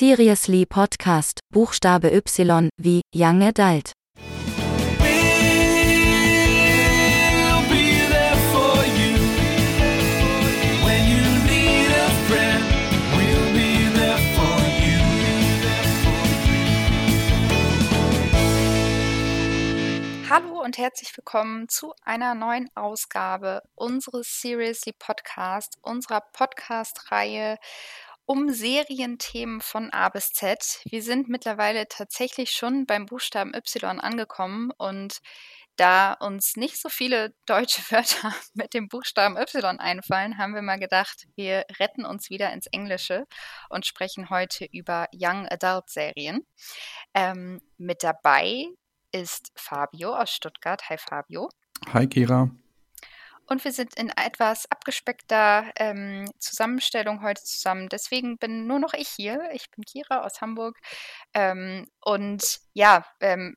[0.00, 3.94] Seriously Podcast, Buchstabe Y, wie Young Adult.
[20.30, 27.56] Hallo und herzlich willkommen zu einer neuen Ausgabe unseres Seriously Podcast, unserer Podcast-Reihe
[28.28, 30.82] um Serienthemen von A bis Z.
[30.84, 35.20] Wir sind mittlerweile tatsächlich schon beim Buchstaben Y angekommen und
[35.76, 40.78] da uns nicht so viele deutsche Wörter mit dem Buchstaben Y einfallen, haben wir mal
[40.78, 43.24] gedacht, wir retten uns wieder ins Englische
[43.70, 46.46] und sprechen heute über Young Adult Serien.
[47.14, 48.66] Ähm, mit dabei
[49.10, 50.90] ist Fabio aus Stuttgart.
[50.90, 51.48] Hi Fabio.
[51.94, 52.50] Hi Kira.
[53.50, 57.88] Und wir sind in etwas abgespeckter ähm, Zusammenstellung heute zusammen.
[57.88, 59.40] Deswegen bin nur noch ich hier.
[59.52, 60.78] Ich bin Kira aus Hamburg.
[61.32, 63.56] Ähm, und ja, ähm,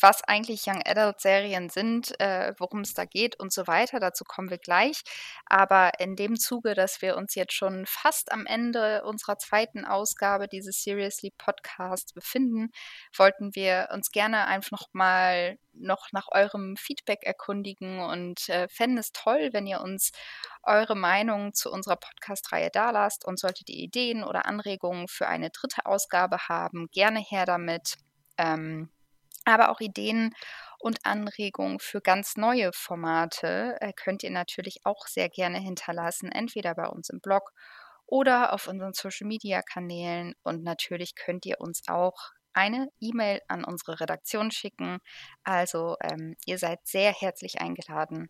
[0.00, 4.00] was eigentlich Young Adult Serien sind, äh, worum es da geht und so weiter.
[4.00, 5.02] Dazu kommen wir gleich.
[5.46, 10.48] Aber in dem Zuge, dass wir uns jetzt schon fast am Ende unserer zweiten Ausgabe
[10.48, 12.70] dieses Seriously Podcast befinden,
[13.16, 18.98] wollten wir uns gerne einfach noch mal noch nach eurem Feedback erkundigen und äh, fänden
[18.98, 20.10] es toll, wenn ihr uns
[20.64, 25.86] eure Meinung zu unserer Podcast-Reihe dalasst und solltet ihr Ideen oder Anregungen für eine dritte
[25.86, 27.94] Ausgabe haben, gerne her damit.
[28.38, 28.90] Ähm,
[29.48, 30.34] aber auch Ideen
[30.78, 36.74] und Anregungen für ganz neue Formate äh, könnt ihr natürlich auch sehr gerne hinterlassen, entweder
[36.74, 37.52] bei uns im Blog
[38.06, 40.34] oder auf unseren Social-Media-Kanälen.
[40.42, 44.98] Und natürlich könnt ihr uns auch eine E-Mail an unsere Redaktion schicken.
[45.44, 48.28] Also ähm, ihr seid sehr herzlich eingeladen,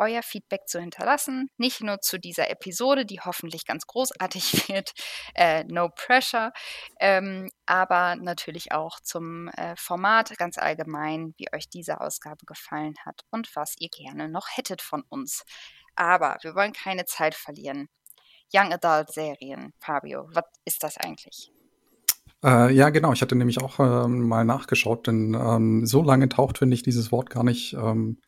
[0.00, 1.50] euer Feedback zu hinterlassen.
[1.58, 4.92] Nicht nur zu dieser Episode, die hoffentlich ganz großartig wird,
[5.34, 6.52] äh, no pressure,
[6.98, 13.22] ähm, aber natürlich auch zum äh, Format ganz allgemein, wie euch diese Ausgabe gefallen hat
[13.30, 15.44] und was ihr gerne noch hättet von uns.
[15.94, 17.88] Aber wir wollen keine Zeit verlieren.
[18.52, 21.52] Young Adult Serien, Fabio, was ist das eigentlich?
[22.42, 23.12] Äh, ja, genau.
[23.12, 27.12] Ich hatte nämlich auch ähm, mal nachgeschaut, denn ähm, so lange taucht, finde ich, dieses
[27.12, 28.18] Wort gar nicht ähm,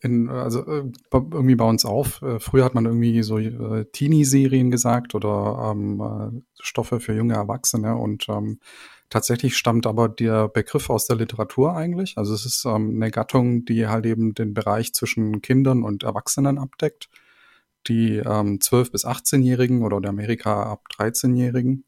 [0.00, 2.22] in, also äh, irgendwie bei uns auf.
[2.22, 7.34] Äh, früher hat man irgendwie so äh, Teenie-Serien gesagt oder ähm, äh, Stoffe für junge
[7.34, 8.60] Erwachsene und ähm,
[9.10, 12.16] tatsächlich stammt aber der Begriff aus der Literatur eigentlich.
[12.16, 16.58] Also es ist ähm, eine Gattung, die halt eben den Bereich zwischen Kindern und Erwachsenen
[16.58, 17.08] abdeckt.
[17.86, 21.84] Die ähm, 12- bis 18-Jährigen oder der Amerika ab 13-Jährigen.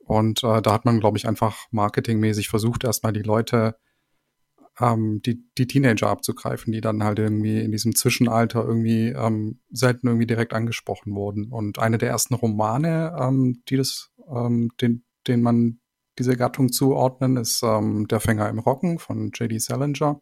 [0.00, 3.76] Und äh, da hat man, glaube ich, einfach marketingmäßig versucht, erstmal die Leute
[4.80, 10.06] ähm, die, die Teenager abzugreifen, die dann halt irgendwie in diesem Zwischenalter irgendwie ähm, selten
[10.06, 11.50] irgendwie direkt angesprochen wurden.
[11.50, 15.80] Und eine der ersten Romane, ähm, die das, ähm, den, den man
[16.18, 19.58] diese Gattung zuordnen, ist ähm, Der Fänger im Rocken von J.D.
[19.58, 20.20] Salinger.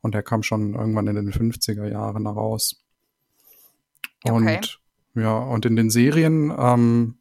[0.00, 2.82] Und der kam schon irgendwann in den 50er Jahren heraus.
[4.24, 4.56] Okay.
[4.56, 4.80] Und
[5.14, 7.18] ja, und in den Serien ähm,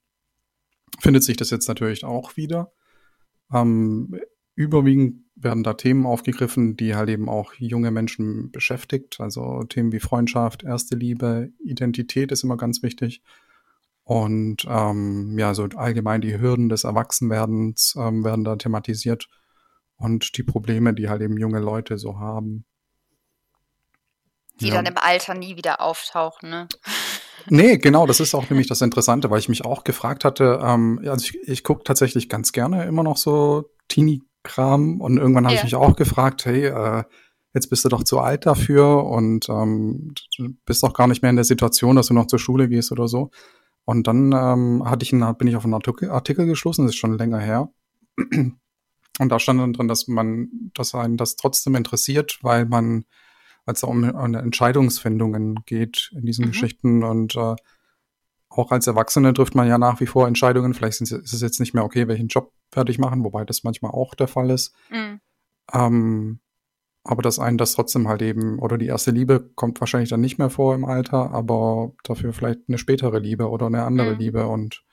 [0.99, 2.71] findet sich das jetzt natürlich auch wieder.
[3.53, 4.19] Ähm,
[4.55, 9.19] überwiegend werden da Themen aufgegriffen, die halt eben auch junge Menschen beschäftigt.
[9.19, 13.21] Also Themen wie Freundschaft, erste Liebe, Identität ist immer ganz wichtig.
[14.03, 19.27] Und ähm, ja, so allgemein die Hürden des Erwachsenwerdens ähm, werden da thematisiert
[19.97, 22.65] und die Probleme, die halt eben junge Leute so haben.
[24.59, 24.75] Die Ja.
[24.75, 26.67] dann im Alter nie wieder auftauchen, ne?
[27.49, 31.01] Nee, genau, das ist auch nämlich das Interessante, weil ich mich auch gefragt hatte, ähm,
[31.05, 33.69] also ich, ich gucke tatsächlich ganz gerne immer noch so
[34.43, 35.65] Teenie-Kram und irgendwann habe ich Ja.
[35.65, 37.03] mich auch gefragt, hey, äh,
[37.53, 41.29] jetzt bist du doch zu alt dafür und ähm, du bist doch gar nicht mehr
[41.29, 43.29] in der Situation, dass du noch zur Schule gehst oder so.
[43.85, 46.99] Und dann ähm, hatte ich einen, bin ich auf einen Artikel, Artikel geschlossen, das ist
[46.99, 47.69] schon länger her.
[49.19, 53.05] Und da stand dann drin, dass man, dass einen das trotzdem interessiert, weil man,
[53.65, 56.51] als es um, um Entscheidungsfindungen geht in diesen Mhm.
[56.51, 57.55] Geschichten und äh,
[58.49, 60.73] auch als Erwachsene trifft man ja nach wie vor Entscheidungen.
[60.73, 62.51] Vielleicht ist es jetzt nicht mehr okay, welchen Job
[62.91, 64.75] ich machen, wobei das manchmal auch der Fall ist.
[64.89, 65.15] Mm.
[65.73, 66.39] Ähm,
[67.03, 70.37] aber dass einen das trotzdem halt eben, oder die erste Liebe kommt wahrscheinlich dann nicht
[70.37, 74.19] mehr vor im Alter, aber dafür vielleicht eine spätere Liebe oder eine andere Mhm.
[74.19, 74.83] Liebe und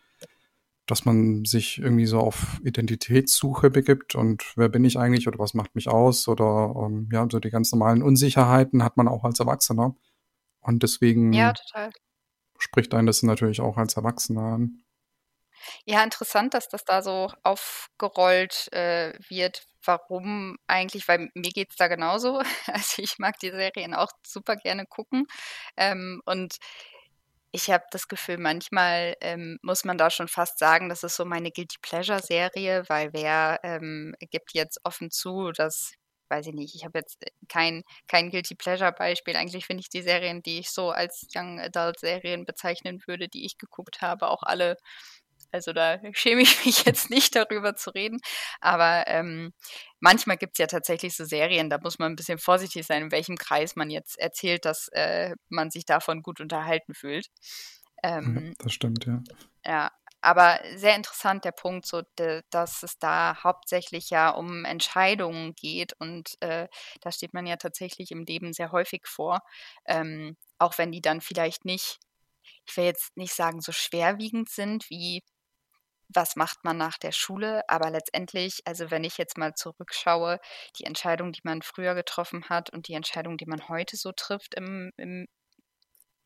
[0.86, 5.54] dass man sich irgendwie so auf Identitätssuche begibt und wer bin ich eigentlich oder was
[5.54, 9.38] macht mich aus oder ähm, ja, so die ganz normalen Unsicherheiten hat man auch als
[9.38, 9.94] Erwachsener.
[10.60, 11.54] Und deswegen Ja,
[12.58, 14.82] spricht einen das natürlich auch als Erwachsener an.
[15.86, 19.64] Ja, interessant, dass das da so aufgerollt äh, wird.
[19.84, 21.08] Warum eigentlich?
[21.08, 22.42] Weil mir geht's da genauso.
[22.66, 25.26] Also ich mag die Serien auch super gerne gucken.
[25.76, 26.56] Ähm, und
[27.52, 31.24] ich habe das Gefühl, manchmal ähm, muss man da schon fast sagen, das ist so
[31.24, 35.92] meine Guilty Pleasure-Serie, weil wer ähm, gibt jetzt offen zu, dass,
[36.28, 37.18] weiß ich nicht, ich habe jetzt
[37.48, 39.34] kein, kein Guilty Pleasure-Beispiel.
[39.36, 43.58] Eigentlich finde ich die Serien, die ich so als Young Adult-Serien bezeichnen würde, die ich
[43.58, 44.76] geguckt habe, auch alle
[45.52, 48.20] also da schäme ich mich jetzt nicht darüber zu reden.
[48.60, 49.52] Aber ähm,
[50.00, 53.12] manchmal gibt es ja tatsächlich so Serien, da muss man ein bisschen vorsichtig sein, in
[53.12, 57.28] welchem Kreis man jetzt erzählt, dass äh, man sich davon gut unterhalten fühlt.
[58.02, 59.22] Ähm, das stimmt, ja.
[59.64, 59.90] Ja,
[60.22, 65.94] aber sehr interessant der Punkt, so, de, dass es da hauptsächlich ja um Entscheidungen geht
[65.98, 66.68] und äh,
[67.00, 69.40] da steht man ja tatsächlich im Leben sehr häufig vor,
[69.86, 71.98] ähm, auch wenn die dann vielleicht nicht,
[72.66, 75.22] ich will jetzt nicht sagen, so schwerwiegend sind wie
[76.14, 80.38] was macht man nach der Schule, aber letztendlich, also wenn ich jetzt mal zurückschaue,
[80.78, 84.54] die Entscheidung, die man früher getroffen hat und die Entscheidung, die man heute so trifft
[84.54, 85.26] im, im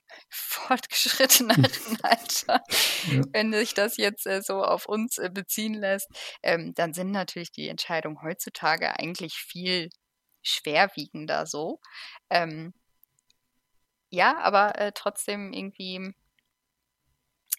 [0.31, 1.69] fortgeschritteneren
[2.03, 2.63] Alter,
[3.07, 3.23] Ja.
[3.33, 6.09] wenn sich das jetzt äh, so auf uns äh, beziehen lässt,
[6.43, 9.91] ähm, dann sind natürlich die Entscheidungen heutzutage eigentlich viel
[10.43, 11.81] schwerwiegender so.
[12.31, 12.75] Ähm,
[14.11, 16.15] ja, aber äh, trotzdem irgendwie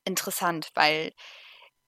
[0.05, 1.11] interessant, weil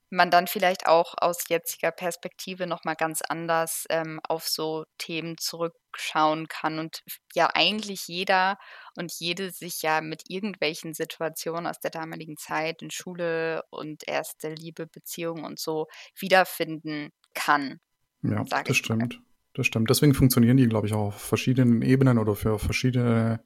[0.09, 5.37] man dann vielleicht auch aus jetziger Perspektive noch mal ganz anders ähm, auf so Themen
[5.37, 8.57] zurückschauen kann und ja eigentlich jeder
[8.95, 14.53] und jede sich ja mit irgendwelchen Situationen aus der damaligen Zeit in Schule und erste
[14.53, 15.87] Liebe, Beziehung und so
[16.17, 17.79] wiederfinden kann.
[18.23, 18.73] Ja, das ich mal.
[18.73, 19.21] stimmt.
[19.53, 19.89] Das stimmt.
[19.89, 23.43] Deswegen funktionieren die, glaube ich, auch auf verschiedenen Ebenen oder für verschiedene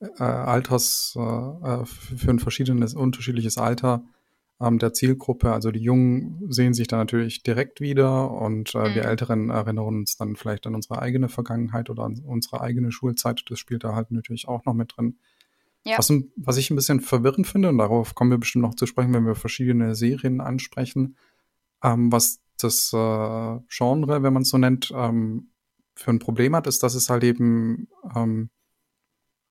[0.00, 4.02] äh, Alters, äh, äh, für ein verschiedenes, unterschiedliches Alter
[4.60, 5.52] ähm, der Zielgruppe.
[5.52, 9.08] Also die Jungen sehen sich da natürlich direkt wieder und äh, wir Mhm.
[9.08, 13.42] Älteren erinnern uns dann vielleicht an unsere eigene Vergangenheit oder an unsere eigene Schulzeit.
[13.48, 15.18] Das spielt da halt natürlich auch noch mit drin.
[15.84, 15.96] Ja.
[15.98, 19.14] Was, was ich ein bisschen verwirrend finde, und darauf kommen wir bestimmt noch zu sprechen,
[19.14, 21.16] wenn wir verschiedene Serien ansprechen,
[21.82, 22.96] ähm, was das äh,
[23.68, 25.50] Genre, wenn man es so nennt, ähm,
[25.94, 28.50] für ein Problem hat, ist, dass es halt eben, ähm,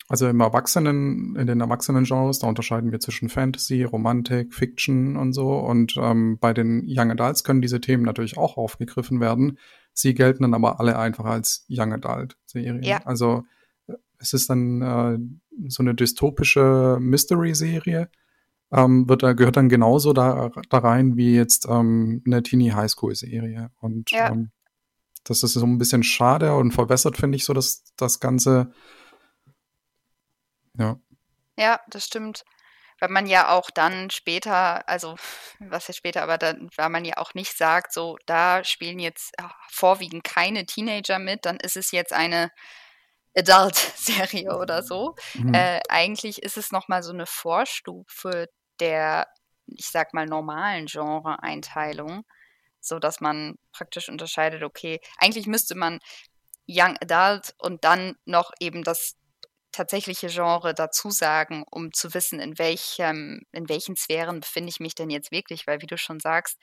[0.10, 5.58] also im Erwachsenen, in den Erwachsenen-Genres, da unterscheiden wir zwischen Fantasy, Romantik, Fiction und so.
[5.58, 9.58] Und ähm, bei den Young Adults können diese Themen natürlich auch aufgegriffen werden.
[9.92, 12.84] Sie gelten dann aber alle einfach als Young Adult-Serien.
[12.84, 13.02] Ja.
[13.04, 13.44] Also
[13.88, 15.20] äh, es ist dann äh,
[15.68, 18.10] so eine dystopische Mystery-Serie,
[18.72, 23.72] ähm, wird da, gehört dann genauso da, da rein wie jetzt ähm, eine Teenie Highschool-Serie.
[23.82, 24.30] Und Ja.
[24.30, 24.52] ähm,
[25.26, 28.72] das ist so ein bisschen schade und verwässert, finde ich, so das, das Ganze.
[30.78, 30.98] Ja,
[31.58, 32.44] Ja, das stimmt.
[33.00, 35.16] Weil man ja auch dann später, also
[35.60, 39.34] was ja später, aber dann, weil man ja auch nicht sagt, so da spielen jetzt
[39.70, 42.52] vorwiegend keine Teenager mit, dann ist es jetzt eine
[43.36, 45.16] Adult-Serie oder so.
[45.36, 45.54] Mhm.
[45.54, 48.48] Äh, eigentlich ist es nochmal so eine Vorstufe
[48.80, 49.28] der,
[49.68, 52.24] ich sag mal, normalen Genre-Einteilung,
[52.80, 56.00] so dass man praktisch unterscheidet, okay, eigentlich müsste man
[56.68, 59.16] Young Adult und dann noch eben das
[59.78, 64.96] tatsächliche Genre dazu sagen, um zu wissen, in welchem, in welchen Sphären befinde ich mich
[64.96, 66.58] denn jetzt wirklich, weil wie du schon sagst,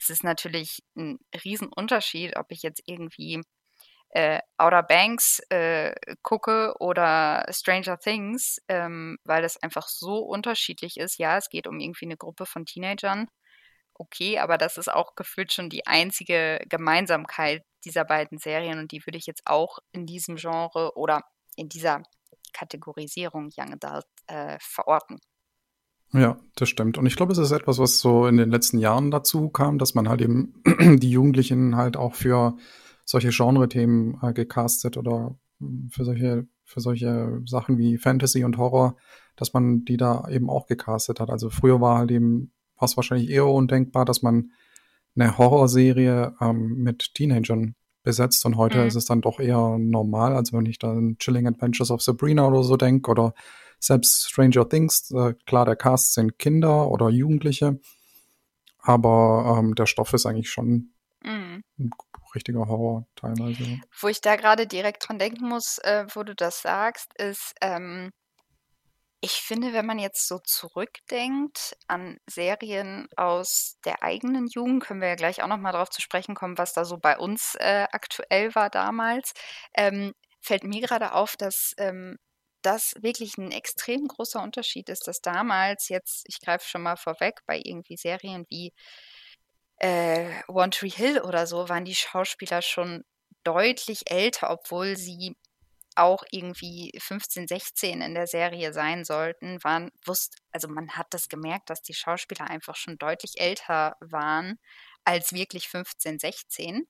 [0.00, 3.42] es ist natürlich ein Riesenunterschied, ob ich jetzt irgendwie
[4.10, 11.18] äh, Outer Banks äh, gucke oder Stranger Things, ähm, weil das einfach so unterschiedlich ist.
[11.18, 13.28] Ja, es geht um irgendwie eine Gruppe von Teenagern.
[13.94, 19.04] Okay, aber das ist auch gefühlt schon die einzige Gemeinsamkeit dieser beiden Serien und die
[19.06, 21.22] würde ich jetzt auch in diesem Genre oder
[21.56, 22.02] in dieser
[22.54, 25.20] Kategorisierung Young Adult äh, verorten.
[26.12, 26.96] Ja, das stimmt.
[26.96, 29.94] Und ich glaube, es ist etwas, was so in den letzten Jahren dazu kam, dass
[29.94, 30.62] man halt eben
[30.98, 32.56] die Jugendlichen halt auch für
[33.04, 38.96] solche Genre-Themen äh, gecastet oder mh, für solche, für solche Sachen wie Fantasy und Horror,
[39.36, 41.30] dass man die da eben auch gecastet hat.
[41.30, 44.52] Also früher war halt eben, war es wahrscheinlich eher undenkbar, dass man
[45.16, 48.86] eine Horrorserie ähm, mit Teenagern besetzt und heute Mhm.
[48.86, 50.36] ist es dann doch eher normal.
[50.36, 53.34] Also wenn ich da an Chilling Adventures of Sabrina oder so denke oder
[53.80, 57.80] selbst Stranger Things, äh, klar, der Cast sind Kinder oder Jugendliche,
[58.78, 60.92] aber ähm, der Stoff ist eigentlich schon
[61.22, 61.62] Mhm.
[61.78, 61.90] ein
[62.34, 63.64] richtiger Horror teilweise.
[64.00, 68.10] Wo ich da gerade direkt dran denken muss, äh, wo du das sagst, ist, ähm,
[69.24, 75.08] ich finde, wenn man jetzt so zurückdenkt an Serien aus der eigenen Jugend, können wir
[75.08, 78.54] ja gleich auch nochmal darauf zu sprechen kommen, was da so bei uns äh, aktuell
[78.54, 79.32] war damals,
[79.74, 80.12] ähm,
[80.42, 82.18] fällt mir gerade auf, dass ähm,
[82.60, 87.40] das wirklich ein extrem großer Unterschied ist, dass damals jetzt, ich greife schon mal vorweg,
[87.46, 88.74] bei irgendwie Serien wie
[89.78, 93.04] äh, One Tree Hill oder so, waren die Schauspieler schon
[93.42, 95.34] deutlich älter, obwohl sie
[95.96, 101.28] auch irgendwie 15, 16 in der Serie sein sollten, waren, wusst, also man hat das
[101.28, 104.58] gemerkt, dass die Schauspieler einfach schon deutlich älter waren
[105.04, 106.86] als wirklich 15, 16.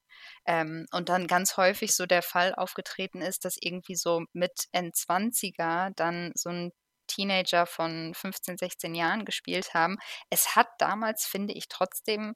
[0.47, 5.91] Ähm, und dann ganz häufig so der Fall aufgetreten ist, dass irgendwie so mit N20er
[5.97, 6.73] dann so ein
[7.07, 9.99] Teenager von 15, 16 Jahren gespielt haben.
[10.31, 12.35] Es hat damals, finde ich, trotzdem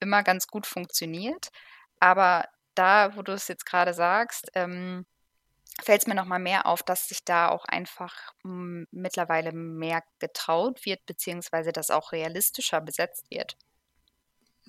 [0.00, 1.48] immer ganz gut funktioniert.
[2.00, 5.06] Aber da, wo du es jetzt gerade sagst, ähm,
[5.80, 10.84] fällt es mir nochmal mehr auf, dass sich da auch einfach m, mittlerweile mehr getraut
[10.84, 13.56] wird, beziehungsweise das auch realistischer besetzt wird.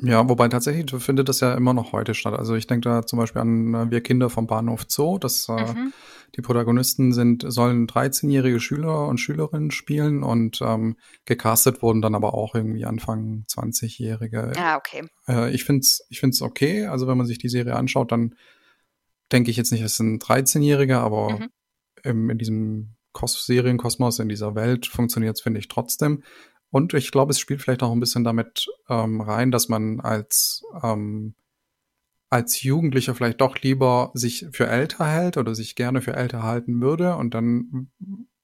[0.01, 2.33] Ja, wobei tatsächlich findet das ja immer noch heute statt.
[2.33, 5.17] Also ich denke da zum Beispiel an äh, Wir Kinder vom Bahnhof Zoo.
[5.17, 5.91] Das, äh, Mhm.
[6.37, 12.33] die Protagonisten sind, sollen 13-jährige Schüler und Schülerinnen spielen und ähm, gecastet wurden dann aber
[12.33, 14.53] auch irgendwie Anfang 20-jährige.
[14.55, 15.05] Ah, okay.
[15.27, 16.85] Äh, ich finde es ich find's okay.
[16.85, 18.35] Also wenn man sich die Serie anschaut, dann
[19.31, 21.49] denke ich jetzt nicht, es ist ein 13-Jähriger, aber Mhm.
[22.03, 26.23] im, in diesem Kos Serienkosmos, in dieser Welt funktioniert es, finde ich, trotzdem.
[26.71, 30.63] Und ich glaube, es spielt vielleicht auch ein bisschen damit ähm, rein, dass man als,
[30.83, 31.33] ähm,
[32.29, 36.79] als Jugendlicher vielleicht doch lieber sich für älter hält oder sich gerne für älter halten
[36.79, 37.15] würde.
[37.15, 37.89] Und dann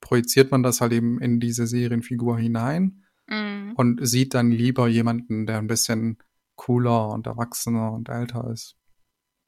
[0.01, 3.73] projiziert man das halt eben in diese Serienfigur hinein Mhm.
[3.75, 6.17] und sieht dann lieber jemanden, der ein bisschen
[6.55, 8.75] cooler und erwachsener und älter ist.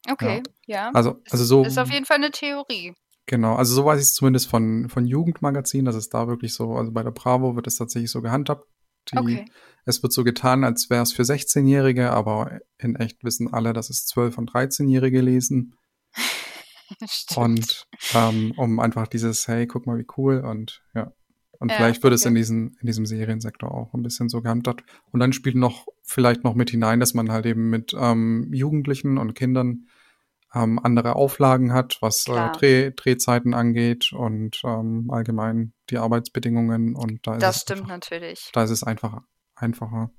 [0.09, 0.91] Okay, ja.
[0.93, 1.63] Also, Ist- also so.
[1.63, 2.93] Ist auf jeden Fall eine Theorie.
[3.25, 6.75] Genau, also so weiß ich es zumindest von, von Jugendmagazinen, dass es da wirklich so,
[6.75, 8.65] also bei der Bravo wird es tatsächlich so gehandhabt.
[9.11, 9.45] Die, Okay.
[9.85, 13.89] Es wird so getan, als wäre es für 16-Jährige, aber in echt wissen alle, dass
[13.89, 15.75] es 12- und 13-Jährige lesen.
[17.07, 17.37] Stimmt.
[17.37, 21.11] Und ähm, um einfach dieses, hey, guck mal, wie cool und ja.
[21.59, 22.29] Und Ja, vielleicht wird es okay.
[22.29, 24.83] in, diesen, in diesem Seriensektor auch ein bisschen so gehandhabt.
[25.11, 29.17] Und dann spielt noch vielleicht noch mit hinein, dass man halt eben mit ähm, Jugendlichen
[29.17, 29.87] und Kindern
[30.53, 32.49] ähm, andere Auflagen hat, was äh.
[32.51, 36.95] Dreh, Drehzeiten angeht und ähm, allgemein die Arbeitsbedingungen.
[36.95, 38.49] Und da ist Das es stimmt einfach, natürlich.
[38.53, 40.11] da ist es einfacher, einfacher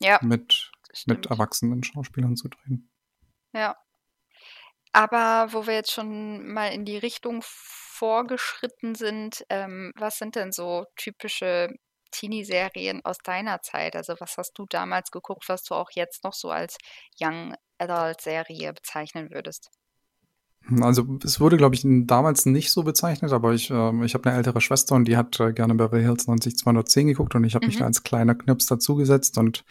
[0.00, 0.70] Ja, mit,
[1.06, 2.90] mit erwachsenen Schauspielern zu drehen.
[3.54, 3.76] Ja.
[4.92, 10.52] Aber wo wir jetzt schon mal in die Richtung vorgeschritten sind, ähm, was sind denn
[10.52, 11.68] so typische
[12.10, 13.96] Teenie-Serien aus deiner Zeit?
[13.96, 16.76] Also was hast du damals geguckt, was du auch jetzt noch so als
[17.20, 19.70] Young Adult-Serie bezeichnen würdest?
[20.80, 24.38] Also es wurde, glaube ich, damals nicht so bezeichnet, aber ich, ähm, ich habe eine
[24.38, 27.76] ältere Schwester und die hat äh, gerne Beverly Hills 90210 geguckt und ich habe mich
[27.76, 27.80] Mhm.
[27.80, 29.64] da als kleiner Knips dazugesetzt und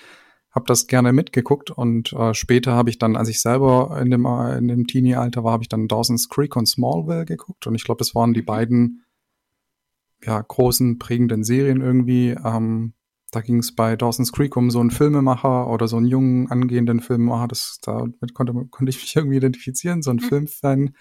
[0.51, 4.25] habe das gerne mitgeguckt und äh, später habe ich dann, als ich selber in dem,
[4.25, 7.83] äh, in dem Teenie-Alter war, habe ich dann Dawson's Creek und Smallville geguckt und ich
[7.83, 9.03] glaube, das waren die beiden
[10.23, 12.35] ja, großen, prägenden Serien irgendwie.
[12.43, 12.93] Ähm,
[13.31, 16.99] da ging es bei Dawson's Creek um so einen Filmemacher oder so einen jungen, angehenden
[16.99, 17.47] Filmemacher.
[17.47, 20.21] Das, damit konnte, konnte ich mich irgendwie identifizieren, so ein Mhm.
[20.21, 20.95] Filmfan.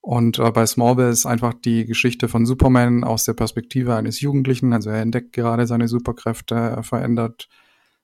[0.00, 4.72] Und äh, bei Smallville ist einfach die Geschichte von Superman aus der Perspektive eines Jugendlichen.
[4.72, 7.48] Also er entdeckt gerade seine Superkräfte, er verändert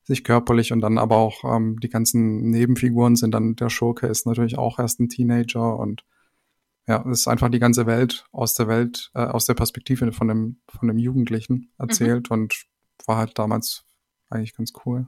[0.05, 4.27] sich körperlich und dann aber auch ähm, die ganzen Nebenfiguren sind dann, der Schurke ist
[4.27, 6.05] natürlich auch erst ein Teenager und
[6.87, 10.29] ja, es ist einfach die ganze Welt aus der Welt, äh, aus der Perspektive von
[10.29, 12.67] dem, von dem Jugendlichen erzählt und
[13.07, 13.85] war halt damals
[14.29, 15.07] eigentlich ganz cool.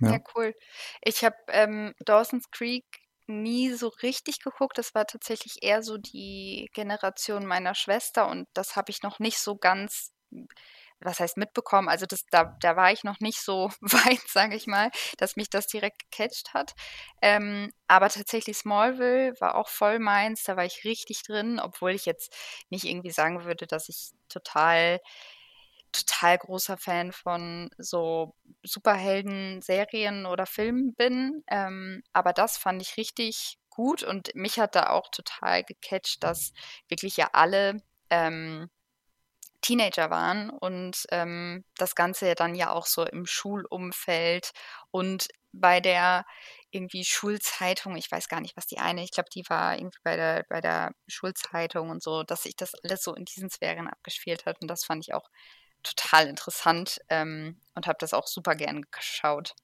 [0.00, 0.20] Ja, Ja.
[0.34, 0.54] cool.
[1.02, 2.84] Ich habe ähm, Dawson's Creek
[3.26, 4.78] nie so richtig geguckt.
[4.78, 9.38] Das war tatsächlich eher so die Generation meiner Schwester und das habe ich noch nicht
[9.38, 10.12] so ganz,
[11.04, 11.88] was heißt mitbekommen.
[11.88, 15.50] Also das, da, da war ich noch nicht so weit, sage ich mal, dass mich
[15.50, 16.74] das direkt gecatcht hat.
[17.22, 20.44] Ähm, aber tatsächlich Smallville war auch voll meins.
[20.44, 22.34] Da war ich richtig drin, obwohl ich jetzt
[22.70, 25.00] nicht irgendwie sagen würde, dass ich total
[25.92, 28.34] total großer Fan von so
[28.64, 31.44] Superhelden-Serien oder Filmen bin.
[31.48, 36.52] Ähm, aber das fand ich richtig gut und mich hat da auch total gecatcht, dass
[36.88, 38.70] wirklich ja alle ähm,
[39.64, 44.52] Teenager waren und ähm, das Ganze dann ja auch so im Schulumfeld
[44.90, 46.26] und bei der
[46.70, 50.16] irgendwie Schulzeitung, ich weiß gar nicht, was die eine, ich glaube, die war irgendwie bei
[50.16, 54.46] der, bei der Schulzeitung und so, dass sich das alles so in diesen Sphären abgespielt
[54.46, 55.28] hat und das fand ich auch
[55.82, 59.54] total interessant ähm, und habe das auch super gern geschaut.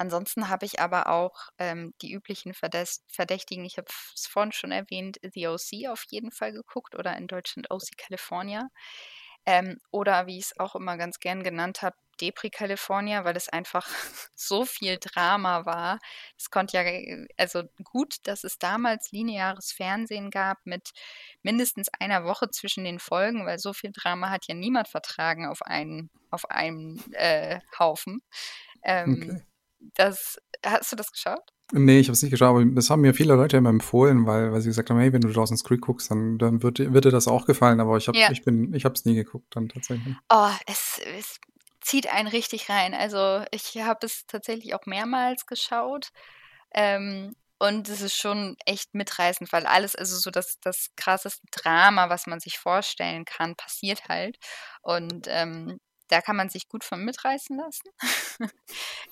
[0.00, 5.18] Ansonsten habe ich aber auch ähm, die üblichen Verdächtigen, ich habe es vorhin schon erwähnt,
[5.34, 8.68] The OC auf jeden Fall geguckt oder in Deutschland OC California.
[9.44, 13.50] Ähm, oder wie ich es auch immer ganz gern genannt habe, Depri California, weil es
[13.50, 13.86] einfach
[14.34, 15.98] so viel Drama war.
[16.38, 20.92] Es konnte ja, äh, also gut, dass es damals lineares Fernsehen gab mit
[21.42, 25.60] mindestens einer Woche zwischen den Folgen, weil so viel Drama hat ja niemand vertragen auf
[25.60, 28.22] einen, auf einem äh, Haufen.
[28.82, 29.49] Ähm, Okay.
[29.94, 31.42] Das, hast du das geschaut?
[31.72, 34.52] Nee, ich habe es nicht geschaut, aber das haben mir viele Leute immer empfohlen, weil,
[34.52, 37.04] weil sie gesagt haben, hey, wenn du Dawson's Creek guckst, dann, dann wird, dir- wird
[37.04, 38.30] dir das auch gefallen, aber ich habe Ja.
[38.32, 40.14] ich bin ich nie geguckt dann tatsächlich.
[40.30, 41.38] Oh, es, es
[41.80, 42.92] zieht einen richtig rein.
[42.92, 46.08] Also ich habe es tatsächlich auch mehrmals geschaut.
[46.74, 52.08] Ähm, und es ist schon echt mitreißend, weil alles, also so das, das krasseste Drama,
[52.08, 54.38] was man sich vorstellen kann, passiert halt.
[54.82, 55.78] Und ähm,
[56.10, 57.88] da kann man sich gut von mitreißen lassen.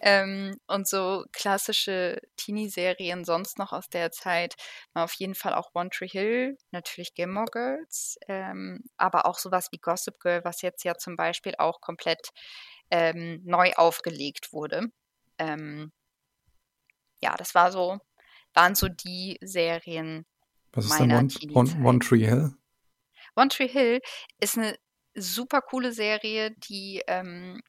[0.01, 4.57] ähm, und so klassische Teenie-Serien sonst noch aus der Zeit
[4.93, 9.69] war auf jeden Fall auch One Tree Hill, natürlich Gilmore Girls, ähm, aber auch sowas
[9.71, 12.31] wie Gossip Girl, was jetzt ja zum Beispiel auch komplett
[12.91, 14.89] ähm, neu aufgelegt wurde.
[15.39, 15.93] Ähm,
[17.21, 17.99] ja, das war so,
[18.55, 20.27] waren so die Serien.
[20.73, 21.77] Was ist denn Meiner One, Teenie-Zeit.
[21.77, 22.55] One, One Tree Hill?
[23.37, 24.01] One Tree Hill
[24.41, 24.77] ist eine
[25.21, 27.61] super coole Serie, die ähm,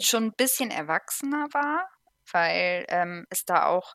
[0.00, 1.88] schon ein bisschen erwachsener war,
[2.32, 3.94] weil ähm, es da auch,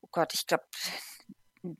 [0.00, 0.64] oh Gott, ich glaube,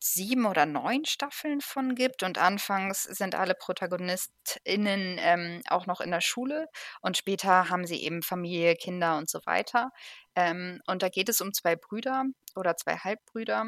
[0.00, 6.10] sieben oder neun Staffeln von gibt und anfangs sind alle ProtagonistInnen ähm, auch noch in
[6.10, 6.68] der Schule
[7.02, 9.90] und später haben sie eben Familie, Kinder und so weiter.
[10.36, 12.24] Ähm, und da geht es um zwei Brüder
[12.56, 13.66] oder zwei Halbbrüder,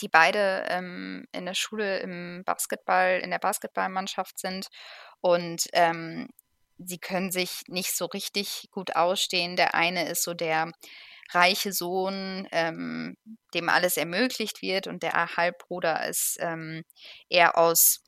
[0.00, 4.68] die beide ähm, in der Schule im Basketball, in der Basketballmannschaft sind
[5.20, 6.28] und ähm,
[6.78, 9.56] sie können sich nicht so richtig gut ausstehen.
[9.56, 10.72] Der eine ist so der
[11.32, 13.16] reiche Sohn, ähm,
[13.54, 16.84] dem alles ermöglicht wird und der Halbbruder ist ähm,
[17.28, 18.00] eher aus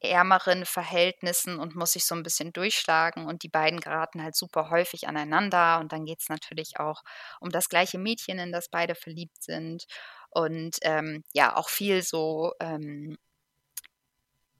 [0.00, 4.70] ärmeren Verhältnissen und muss sich so ein bisschen durchschlagen und die beiden geraten halt super
[4.70, 7.02] häufig aneinander und dann geht es natürlich auch
[7.40, 9.86] um das gleiche Mädchen, in das beide verliebt sind
[10.30, 13.18] und ähm, ja, auch viel so ähm,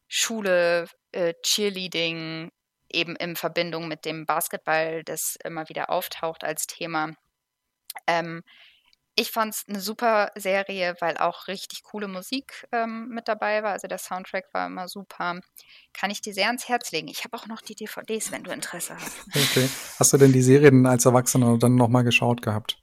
[0.09, 2.51] Schule, äh, Cheerleading,
[2.91, 7.13] eben in Verbindung mit dem Basketball, das immer wieder auftaucht als Thema.
[8.07, 8.43] Ähm,
[9.21, 13.73] ich fand es eine super Serie, weil auch richtig coole Musik ähm, mit dabei war.
[13.73, 15.41] Also der Soundtrack war immer super.
[15.93, 17.09] Kann ich dir sehr ans Herz legen.
[17.09, 19.19] Ich habe auch noch die DVDs, wenn du Interesse hast.
[19.29, 19.69] Okay.
[19.99, 22.81] Hast du denn die Serien als Erwachsener dann nochmal geschaut gehabt?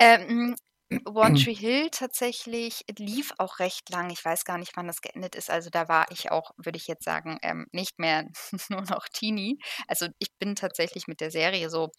[0.00, 0.56] Ähm,
[1.04, 4.10] One Tree Hill tatsächlich lief auch recht lang.
[4.10, 5.50] Ich weiß gar nicht, wann das geendet ist.
[5.50, 8.26] Also da war ich auch, würde ich jetzt sagen, ähm, nicht mehr
[8.68, 9.58] nur noch Teenie.
[9.86, 11.90] Also ich bin tatsächlich mit der Serie so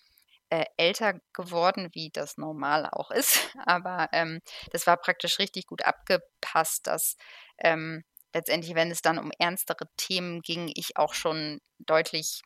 [0.50, 3.40] äh, älter geworden, wie das normal auch ist.
[3.66, 4.40] Aber ähm,
[4.72, 7.16] das war praktisch richtig gut abgepasst, dass
[7.60, 12.42] ähm, letztendlich, wenn es dann um ernstere Themen ging, ich auch schon deutlich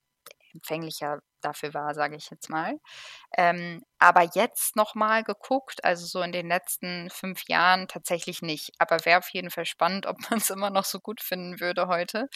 [0.53, 2.79] empfänglicher dafür war, sage ich jetzt mal.
[3.37, 8.73] Ähm, aber jetzt nochmal geguckt, also so in den letzten fünf Jahren tatsächlich nicht.
[8.79, 11.87] Aber wäre auf jeden Fall spannend, ob man es immer noch so gut finden würde
[11.87, 12.27] heute.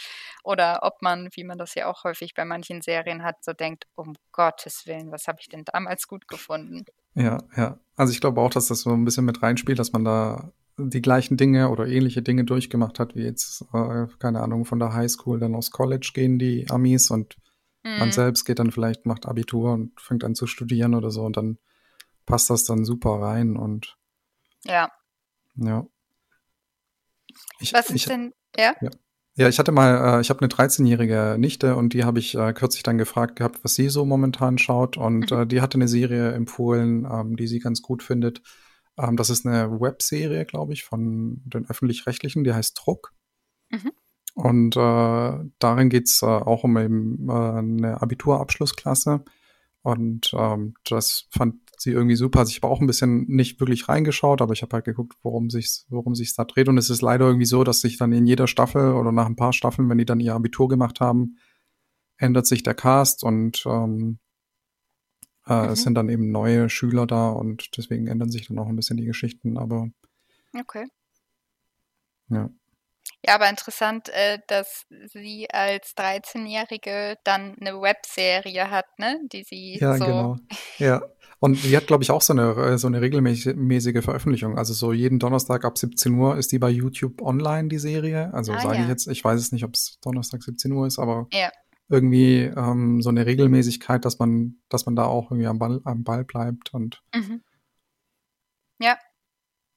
[0.44, 3.88] Oder ob man, wie man das ja auch häufig bei manchen Serien hat, so denkt,
[3.96, 6.86] um Gottes Willen, was habe ich denn damals gut gefunden?
[7.16, 7.78] Ja, ja.
[7.96, 10.54] Also ich glaube auch, dass das so ein bisschen mit reinspielt, dass man da
[10.88, 14.94] die gleichen Dinge oder ähnliche Dinge durchgemacht hat, wie jetzt, äh, keine Ahnung, von der
[14.94, 17.36] Highschool dann aus College gehen die Amis und
[17.84, 18.12] man Mhm.
[18.14, 21.58] selbst geht dann vielleicht, macht Abitur und fängt an zu studieren oder so und dann
[22.26, 23.98] passt das dann super rein und
[24.66, 24.90] Ja.
[25.56, 25.86] ja.
[27.60, 28.76] Ich, Was ich, ist denn, ja?
[29.36, 32.52] Ja, ich hatte mal, äh, ich habe eine 13-jährige Nichte und die habe ich äh,
[32.52, 34.98] kürzlich dann gefragt gehabt, was sie so momentan schaut.
[34.98, 35.38] Und Mhm.
[35.38, 38.42] äh, die hatte eine Serie empfohlen, ähm, die sie ganz gut findet.
[38.98, 43.14] Ähm, das ist eine Webserie, glaube ich, von den öffentlich-rechtlichen, die heißt Druck.
[43.70, 43.92] Mhm.
[44.44, 49.24] Und äh, darin geht's äh, auch um eben, äh, eine Abiturabschlussklasse.
[49.82, 52.40] Und ähm, das fand sie irgendwie super.
[52.40, 55.50] Also ich habe auch ein bisschen nicht wirklich reingeschaut, aber ich habe halt geguckt, worum
[55.50, 56.68] sich's, worum sich's da dreht.
[56.68, 59.36] Und es ist leider irgendwie so, dass sich dann in jeder Staffel oder nach ein
[59.38, 61.38] paar Staffeln, wenn die dann ihr Abitur gemacht haben,
[62.18, 64.20] ändert sich der Cast und ähm,
[65.48, 65.72] äh, Mhm.
[65.72, 68.98] es sind dann eben neue Schüler da und deswegen ändern sich dann auch ein bisschen
[68.98, 69.58] die Geschichten.
[69.58, 69.90] Aber
[70.60, 70.86] Okay.
[72.30, 72.50] ja,
[73.26, 79.20] Ja, aber interessant, äh, dass sie als 13-Jährige dann eine Webserie hat, ne?
[79.32, 80.06] Die sie ja, so.
[80.06, 80.38] genau.
[80.78, 81.02] Ja.
[81.42, 84.58] Und sie hat, glaube ich, auch so eine, äh, so eine regelmäßige Veröffentlichung.
[84.58, 88.34] Also so jeden Donnerstag ab 17 Uhr ist die bei YouTube online, die Serie.
[88.34, 88.82] Also Ah, sage ja.
[88.84, 91.50] ich jetzt, ich weiß es nicht, ob es Donnerstag 17 Uhr ist, aber Ja.
[91.88, 96.04] irgendwie ähm, so eine Regelmäßigkeit, dass man, dass man da auch irgendwie am Ball, am
[96.04, 96.74] Ball bleibt.
[96.74, 97.42] Und Mhm.
[98.82, 98.98] Ja,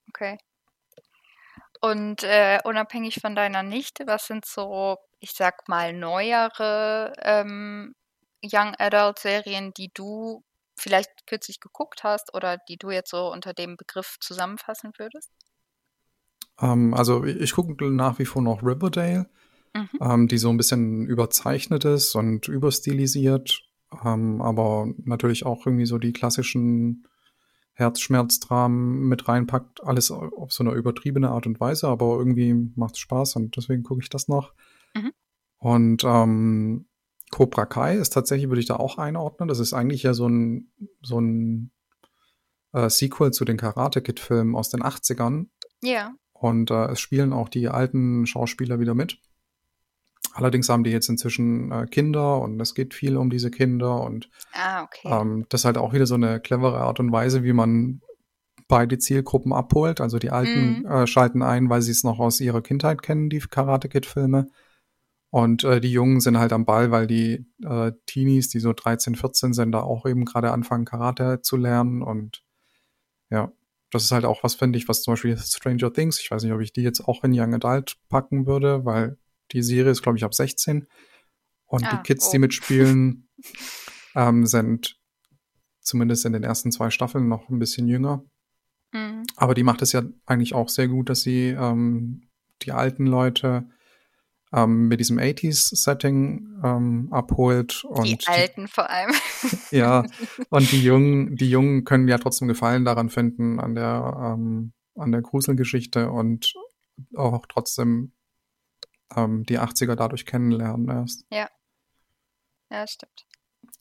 [0.09, 0.38] okay.
[1.83, 7.95] Und äh, unabhängig von deiner Nichte, was sind so, ich sag mal, neuere ähm,
[8.45, 10.45] Young Adult Serien, die du
[10.79, 15.31] vielleicht kürzlich geguckt hast oder die du jetzt so unter dem Begriff zusammenfassen würdest?
[16.61, 19.29] ähm, also ich, gucke nach wie vor noch Riverdale,
[19.75, 20.01] Mhm.
[20.01, 23.62] ähm, die so ein bisschen überzeichnet ist und überstilisiert,
[24.05, 27.07] ähm, aber natürlich auch irgendwie so die klassischen
[27.74, 29.82] Herzschmerzdramen mit reinpackt.
[29.85, 33.82] Alles auf so eine übertriebene Art und Weise, aber irgendwie macht es Spaß und deswegen
[33.82, 34.52] gucke ich das noch.
[34.94, 35.12] Mhm.
[35.58, 36.87] Und ähm,
[37.30, 39.48] Cobra Kai ist tatsächlich, würde ich da auch einordnen.
[39.48, 40.70] Das ist eigentlich ja so ein,
[41.02, 41.70] so ein
[42.72, 45.46] äh, Sequel zu den Karate Kid-Filmen aus den 80ern.
[45.82, 46.14] Ja.
[46.32, 49.18] Und äh, es spielen auch die alten Schauspieler wieder mit.
[50.35, 54.31] Allerdings haben die jetzt inzwischen äh, Kinder und es geht viel um diese Kinder und
[54.53, 55.09] Ah, okay.
[55.11, 58.01] ähm, das ist halt auch wieder so eine clevere Art und Weise, wie man
[58.68, 60.01] beide Zielgruppen abholt.
[60.01, 60.87] Also die Alten Mhm.
[60.87, 64.47] äh, schalten ein, weil sie es noch aus ihrer Kindheit kennen, die Karate Kid-Filme.
[65.31, 69.14] Und äh, die Jungen sind halt am Ball, weil die äh, Teenies, die so 13,
[69.14, 72.03] 14 sind, da auch eben gerade anfangen, Karate zu lernen.
[72.03, 72.42] Und
[73.31, 73.51] ja,
[73.90, 76.53] das ist halt auch was, finde ich, was zum Beispiel Stranger Things, ich weiß nicht,
[76.53, 79.16] ob ich die jetzt auch in Young Adult packen würde, weil
[79.50, 80.87] die Serie ist, glaube ich, ab 16.
[81.66, 82.40] Und die Ah, Kids, die oh.
[82.40, 83.28] mitspielen,
[84.14, 84.96] ähm, sind
[85.81, 88.24] zumindest in den ersten zwei Staffeln noch ein bisschen jünger.
[88.92, 89.24] Mhm.
[89.37, 92.28] Aber die macht es ja eigentlich auch sehr gut, dass sie ähm,
[92.62, 93.68] die alten Leute
[94.52, 97.85] ähm, mit diesem 80s-Setting ähm, abholt.
[97.85, 99.12] Und Die Alten vor allem.
[99.70, 100.05] ja,
[100.50, 105.11] und die Jungen, die Jungen können ja trotzdem Gefallen daran finden, an der, ähm, an
[105.11, 106.52] der Gruselgeschichte und
[107.16, 108.12] auch trotzdem
[109.16, 111.25] ähm, die 80er dadurch kennenlernen erst.
[111.31, 111.48] ja,
[112.87, 113.27] stimmt.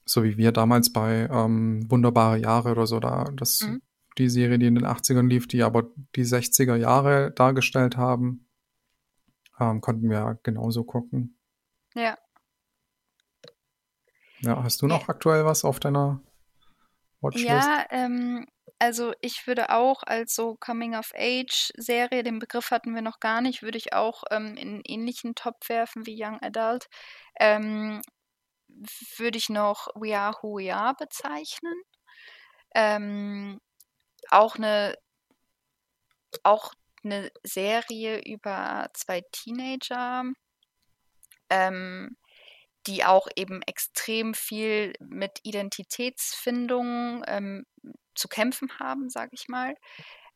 [0.04, 3.80] So wie wir damals bei ähm, Wunderbare Jahre oder so, da das Mhm.
[4.18, 5.84] die Serie, die in den 80ern lief, die aber
[6.16, 8.46] die 60er Jahre dargestellt haben,
[9.58, 11.38] ähm, konnten wir genauso gucken.
[11.94, 12.18] Ja.
[14.40, 16.20] Ja, hast du noch aktuell was auf deiner
[17.20, 17.46] Watchlist?
[17.48, 18.46] Ja, ähm,
[18.82, 23.78] also ich würde auch als so Coming-of-Age-Serie, den Begriff hatten wir noch gar nicht, würde
[23.78, 26.88] ich auch ähm, in einen ähnlichen Topf werfen wie Young Adult.
[27.38, 28.02] Ähm,
[29.18, 31.80] würde ich noch We Are Who We Are bezeichnen.
[32.74, 33.60] Ähm,
[34.30, 34.96] auch eine
[36.42, 40.24] auch eine Serie über zwei Teenager,
[41.50, 42.16] ähm,
[42.88, 47.64] die auch eben extrem viel mit Identitätsfindung ähm,
[48.14, 49.74] zu kämpfen haben, sage ich mal.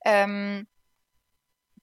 [0.04, 0.66] Ähm,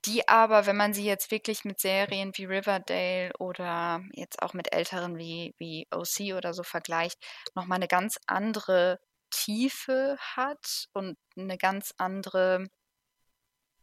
[0.06, 4.74] die aber, wenn man sie jetzt wirklich mit Serien wie Riverdale oder jetzt auch mit
[4.74, 7.18] älteren wie, wie OC oder so vergleicht,
[7.56, 12.68] nochmal eine ganz andere Tiefe hat und eine ganz andere,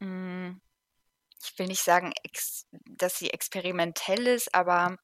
[0.01, 0.57] mh,
[1.43, 2.13] ich will nicht sagen,
[2.87, 4.99] dass sie experimentell ist, aber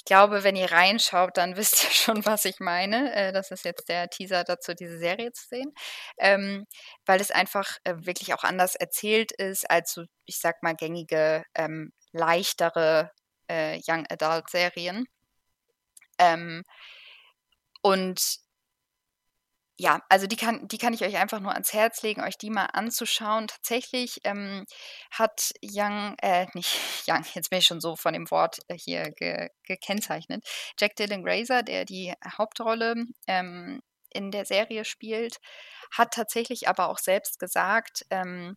[0.00, 3.14] ich glaube, wenn ihr reinschaut, dann wisst ihr schon, was ich meine.
[3.14, 5.74] Äh, das ist jetzt der Teaser dazu, diese Serie zu sehen.
[6.18, 6.66] Ähm,
[7.04, 11.44] weil es einfach äh, wirklich auch anders erzählt ist als so, ich sag mal, gängige,
[11.54, 13.10] ähm, leichtere
[13.48, 15.06] äh, Young Adult Serien.
[16.18, 16.64] Ähm,
[17.82, 18.38] und
[19.80, 22.50] ja, also die kann, die kann ich euch einfach nur ans Herz legen, euch die
[22.50, 23.46] mal anzuschauen.
[23.48, 24.66] Tatsächlich ähm,
[25.10, 29.10] hat Young, äh, nicht Young, jetzt bin ich schon so von dem Wort äh, hier
[29.12, 30.44] ge, gekennzeichnet.
[30.78, 35.38] Jack Dylan Grazer, der die Hauptrolle ähm, in der Serie spielt,
[35.92, 38.56] hat tatsächlich aber auch selbst gesagt, ähm,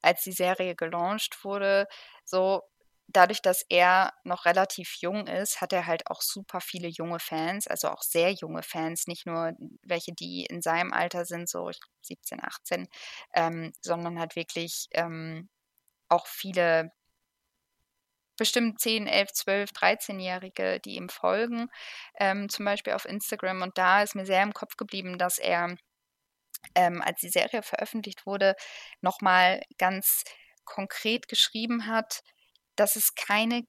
[0.00, 1.86] als die Serie gelauncht wurde,
[2.24, 2.62] so
[3.08, 7.66] dadurch, dass er noch relativ jung ist, hat er halt auch super viele junge Fans,
[7.66, 11.70] also auch sehr junge Fans, nicht nur welche, die in seinem Alter sind, so
[12.02, 12.88] 17, 18,
[13.34, 15.48] ähm, sondern halt wirklich ähm,
[16.08, 16.92] auch viele
[18.36, 21.68] bestimmt 10, 11, 12, 13-Jährige, die ihm folgen,
[22.18, 23.62] ähm, zum Beispiel auf Instagram.
[23.62, 25.76] Und da ist mir sehr im Kopf geblieben, dass er,
[26.74, 28.54] ähm, als die Serie veröffentlicht wurde,
[29.00, 30.24] nochmal ganz
[30.64, 32.22] konkret geschrieben hat,
[32.76, 33.62] dass es keine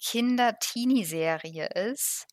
[0.00, 2.26] Kinder-Teenie-Serie ist,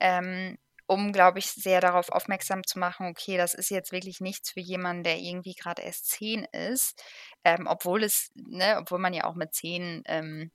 [0.00, 4.50] ähm, um, glaube ich, sehr darauf aufmerksam zu machen, okay, das ist jetzt wirklich nichts
[4.52, 7.02] für jemanden, der irgendwie gerade erst zehn ist,
[7.44, 10.50] ähm, obwohl es, ne, obwohl man ja auch mit zehn ähm,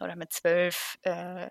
[0.00, 1.48] oder mit zwölf äh,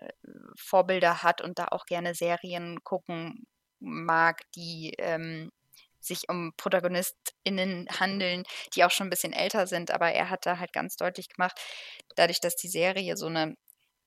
[0.56, 3.46] Vorbilder hat und da auch gerne Serien gucken
[3.80, 5.50] mag, die ähm,
[6.00, 10.58] sich um ProtagonistInnen handeln, die auch schon ein bisschen älter sind, aber er hat da
[10.58, 11.60] halt ganz deutlich gemacht,
[12.16, 13.56] dadurch, dass die Serie so eine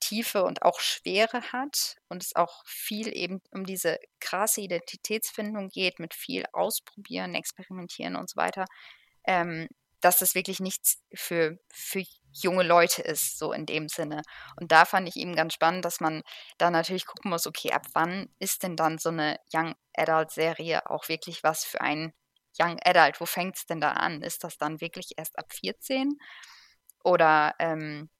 [0.00, 5.98] Tiefe und auch Schwere hat und es auch viel eben um diese krasse Identitätsfindung geht,
[5.98, 8.66] mit viel Ausprobieren, Experimentieren und so weiter,
[9.26, 9.68] ähm,
[10.04, 14.22] dass das wirklich nichts für, für junge Leute ist, so in dem Sinne.
[14.60, 16.22] Und da fand ich eben ganz spannend, dass man
[16.58, 20.90] da natürlich gucken muss, okay, ab wann ist denn dann so eine Young Adult Serie
[20.90, 22.12] auch wirklich was für ein
[22.60, 23.20] Young Adult?
[23.20, 24.22] Wo fängt es denn da an?
[24.22, 26.18] Ist das dann wirklich erst ab 14?
[27.02, 28.10] Oder ähm,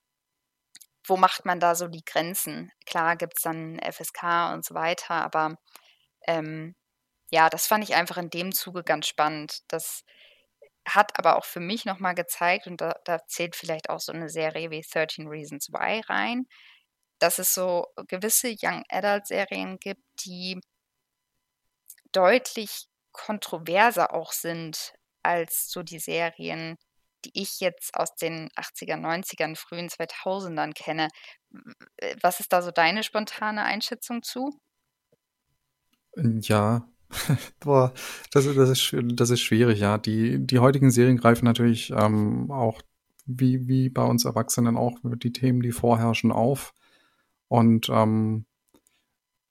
[1.06, 2.70] wo macht man da so die Grenzen?
[2.86, 5.56] Klar gibt es dann FSK und so weiter, aber
[6.26, 6.74] ähm,
[7.30, 10.04] ja, das fand ich einfach in dem Zuge ganz spannend, dass
[10.86, 14.28] hat aber auch für mich nochmal gezeigt, und da, da zählt vielleicht auch so eine
[14.28, 16.46] Serie wie 13 Reasons Why rein,
[17.18, 20.60] dass es so gewisse Young Adult Serien gibt, die
[22.12, 26.76] deutlich kontroverser auch sind als so die Serien,
[27.24, 31.08] die ich jetzt aus den 80er, 90ern, frühen 2000ern kenne.
[32.20, 34.60] Was ist da so deine spontane Einschätzung zu?
[36.16, 36.86] Ja,
[37.60, 37.92] boah,
[38.32, 39.98] das, ist- das ist, das ist schwierig, ja.
[39.98, 42.82] Die, die heutigen Serien greifen natürlich ähm, auch,
[43.26, 46.74] wie, wie bei uns Erwachsenen auch, die Themen, die vorherrschen, auf.
[47.48, 48.46] Und ähm,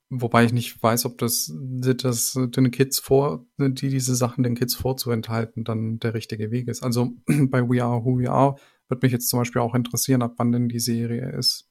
[0.10, 4.76] wobei ich nicht weiß, ob das, das den Kids vor, die diese Sachen den Kids
[4.76, 6.84] vorzuenthalten, dann der richtige Weg ist.
[6.84, 7.14] Also
[7.50, 8.56] bei We Are Who We Are
[8.90, 11.68] würde mich jetzt zum Beispiel auch interessieren, ab wann denn die Serie ist.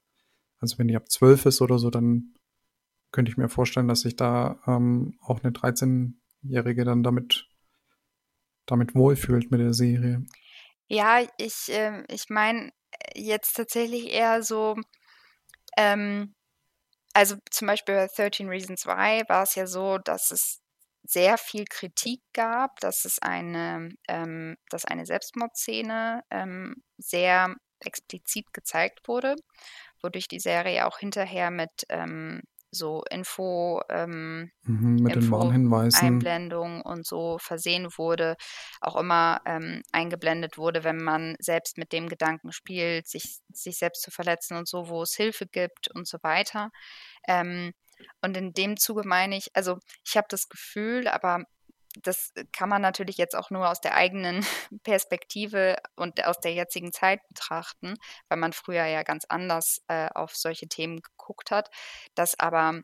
[0.61, 2.35] Also wenn die ab zwölf ist oder so, dann
[3.13, 7.47] könnte ich mir vorstellen, dass sich da ähm, auch eine 13-Jährige dann damit,
[8.67, 10.25] damit wohlfühlt mit der Serie.
[10.89, 12.71] Ja, ich, ähm, ich meine
[13.15, 14.77] jetzt tatsächlich eher so,
[15.77, 16.35] ähm,
[17.15, 20.61] also zum Beispiel bei 13 Reasons Why war es ja so, dass es
[21.05, 29.09] sehr viel Kritik gab, dass es eine, ähm, dass eine Selbstmordszene ähm, sehr explizit gezeigt
[29.09, 29.35] wurde,
[30.01, 36.33] wodurch die Serie auch hinterher mit ähm, so Info, ähm, Mhm, mit den Info, Warnhinweisen.
[36.33, 38.37] Einblendung und so versehen wurde,
[38.81, 44.03] auch immer ähm, eingeblendet wurde, wenn man selbst mit dem Gedanken spielt, sich, sich selbst
[44.03, 46.71] zu verletzen und so, wo es Hilfe gibt und so weiter.
[47.29, 47.73] Ähm,
[48.23, 51.45] und in dem Zuge meine ich, also ich habe das Gefühl, aber
[52.03, 54.45] das kann man natürlich jetzt auch nur aus der eigenen
[54.85, 57.97] Perspektive und aus der jetzigen Zeit betrachten,
[58.29, 61.71] weil man früher ja ganz anders äh, auf solche Themen geguckt hat,
[62.15, 62.81] dass aber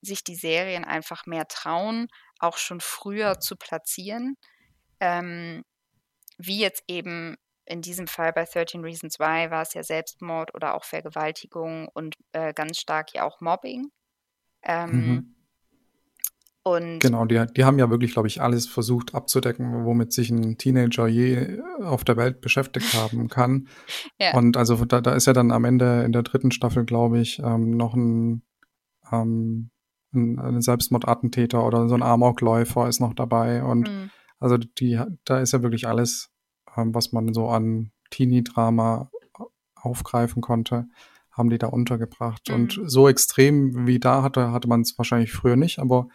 [0.00, 2.08] sich die Serien einfach mehr trauen,
[2.38, 4.36] auch schon früher zu platzieren,
[5.00, 5.64] ähm,
[6.38, 10.74] wie jetzt eben in diesem Fall bei 13 Reasons Why war es ja Selbstmord oder
[10.74, 13.90] auch Vergewaltigung und äh, ganz stark ja auch Mobbing.
[14.62, 15.37] Ähm, Mhm.
[16.70, 20.58] Und Genau, die, die haben ja wirklich, glaube ich, alles versucht abzudecken, womit sich ein
[20.58, 23.68] Teenager je auf der Welt beschäftigt haben kann.
[24.20, 24.34] Ja.
[24.36, 27.38] Und also da, da ist ja dann am Ende in der dritten Staffel, glaube ich,
[27.38, 28.42] ähm, noch ein,
[29.12, 29.70] ähm,
[30.12, 33.62] ein, ein Selbstmordattentäter oder so ein Amokläufer ist noch dabei.
[33.62, 36.30] Und Mm, also die, da ist ja wirklich alles,
[36.76, 39.10] ähm, was man so an Teenie-Drama
[39.76, 40.88] aufgreifen konnte,
[41.30, 42.50] haben die da untergebracht.
[42.50, 42.88] Und Mhm.
[42.88, 46.08] so extrem wie da hatte, hatte man es wahrscheinlich früher nicht, aber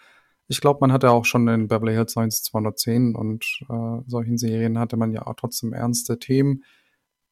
[0.47, 4.97] ich glaube, man hatte auch schon in Beverly Hills 90210 und äh, solchen Serien hatte
[4.97, 6.63] man ja auch trotzdem ernste Themen.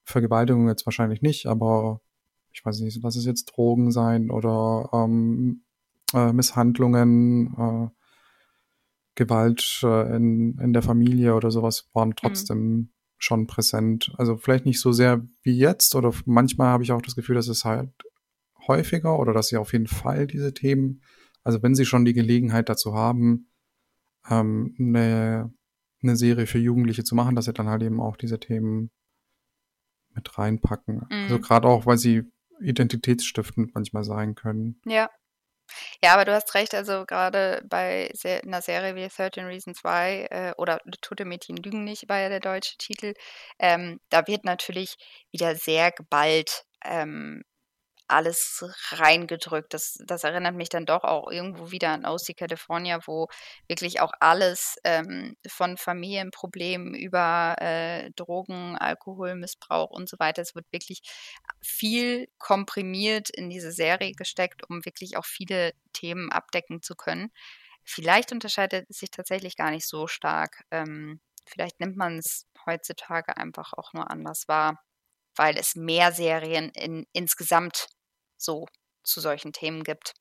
[0.04, 2.02] Vergewaltigung jetzt wahrscheinlich nicht, aber
[2.52, 5.63] ich weiß nicht, lass es jetzt Drogen sein oder ähm,
[6.13, 7.89] äh, Misshandlungen, äh,
[9.15, 14.12] Gewalt äh, in, in der Familie oder sowas waren trotzdem schon präsent.
[14.17, 17.47] Also vielleicht nicht so sehr wie jetzt oder manchmal habe ich auch das Gefühl, dass
[17.47, 17.91] es halt
[18.67, 21.02] häufiger oder dass sie auf jeden Fall diese Themen,
[21.43, 23.51] also wenn sie schon die Gelegenheit dazu haben,
[24.30, 25.54] ähm, eine,
[26.04, 28.91] eine Serie für Jugendliche zu machen, dass sie dann halt eben auch diese Themen
[30.13, 31.08] mit reinpacken.
[31.10, 31.41] Also Mhm.
[31.41, 32.23] gerade auch, weil sie
[32.60, 34.80] identitätsstiftend manchmal sein können.
[34.86, 35.10] ja.
[36.04, 40.25] Ja, aber du hast recht, also gerade bei Se einer Serie wie 13 Reasons Why
[40.30, 43.13] äh, oder Tote Mädchen lügen nicht, war ja der deutsche Titel,
[43.58, 44.95] ähm, da wird natürlich
[45.32, 47.43] wieder sehr geballt ähm,
[48.08, 49.74] alles reingedrückt.
[49.74, 53.28] Das, das erinnert mich dann doch auch irgendwo wieder an OC California, wo
[53.68, 60.66] wirklich auch alles ähm, von Familienproblemen über äh, Drogen, Alkoholmissbrauch und so weiter, es wird
[60.72, 61.02] wirklich
[61.62, 67.32] viel komprimiert in diese Serie gesteckt, um wirklich auch viele Themen abdecken zu können.
[67.84, 70.64] Vielleicht unterscheidet es sich tatsächlich gar nicht so stark.
[70.72, 74.84] Ähm, vielleicht nimmt man es heutzutage einfach auch nur anders wahr,
[75.36, 77.88] weil es mehr Serien in, insgesamt
[78.38, 78.67] so
[79.04, 80.13] zu solchen Themen gibt.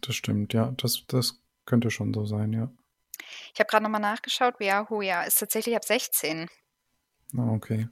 [0.00, 0.72] Das stimmt, ja.
[0.76, 2.70] Das, das könnte schon so sein, ja.
[3.52, 6.48] Ich habe gerade nochmal nachgeschaut, Yahoo ja ist tatsächlich ab 16.
[7.36, 7.88] Ah, okay.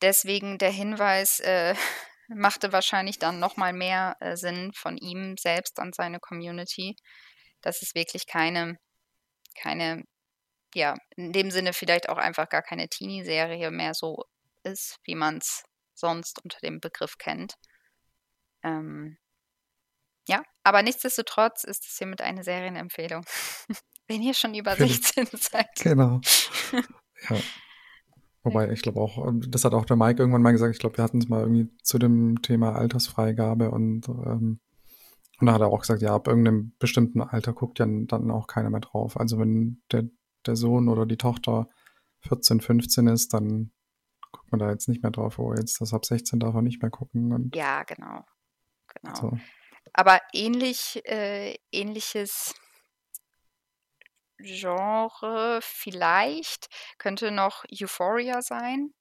[0.00, 1.74] Deswegen der Hinweis äh,
[2.28, 6.96] machte wahrscheinlich dann nochmal mehr äh, Sinn von ihm selbst an seine Community,
[7.60, 8.76] dass es wirklich keine,
[9.60, 10.04] keine,
[10.74, 14.24] ja, in dem Sinne vielleicht auch einfach gar keine Teenie-Serie mehr so
[14.64, 17.54] ist, wie man es sonst unter dem Begriff kennt.
[18.62, 19.18] Ähm,
[20.28, 23.24] ja, aber nichtsdestotrotz ist es hiermit eine Serienempfehlung.
[24.08, 25.68] Wenn ihr schon über Für- 16 seid.
[25.80, 26.20] Genau.
[27.30, 27.36] ja.
[28.44, 30.96] Wobei, ich glaube auch, ähm, das hat auch der Mike irgendwann mal gesagt, ich glaube,
[30.98, 34.60] wir hatten es mal irgendwie zu dem Thema Altersfreigabe und, ähm,
[35.38, 38.48] und da hat er auch gesagt, ja, ab irgendeinem bestimmten Alter guckt ja dann auch
[38.48, 39.16] keiner mehr drauf.
[39.16, 40.04] Also wenn der,
[40.46, 41.68] der Sohn oder die Tochter
[42.28, 43.72] 14, 15 ist, dann
[44.32, 46.82] guckt man da jetzt nicht mehr drauf, oh, jetzt das ab 16 darf er nicht
[46.82, 47.32] mehr gucken.
[47.32, 48.24] Und Ja, genau.
[48.88, 49.14] Genau.
[49.14, 49.38] so.
[49.92, 52.54] Aber ähnlich, äh, ähnliches
[54.38, 56.68] Genre vielleicht
[56.98, 58.92] könnte noch Euphoria sein.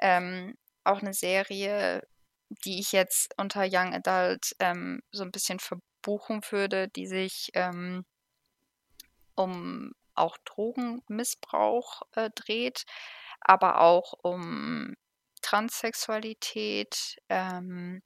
[0.00, 2.02] Ähm, auch eine Serie,
[2.64, 8.04] die ich jetzt unter Young Adult ähm, so ein bisschen verbuchen würde, die sich ähm,
[9.34, 12.84] um auch Drogenmissbrauch äh, dreht,
[13.40, 14.94] aber auch um
[15.42, 18.02] Transsexualität ähm,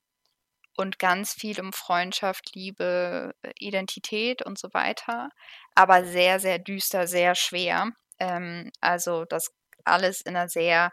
[0.77, 5.31] und ganz viel um Freundschaft, Liebe, Identität und so weiter,
[5.75, 7.91] aber sehr, sehr düster, sehr schwer.
[8.19, 9.49] Ähm, also das
[9.85, 10.93] alles in einer sehr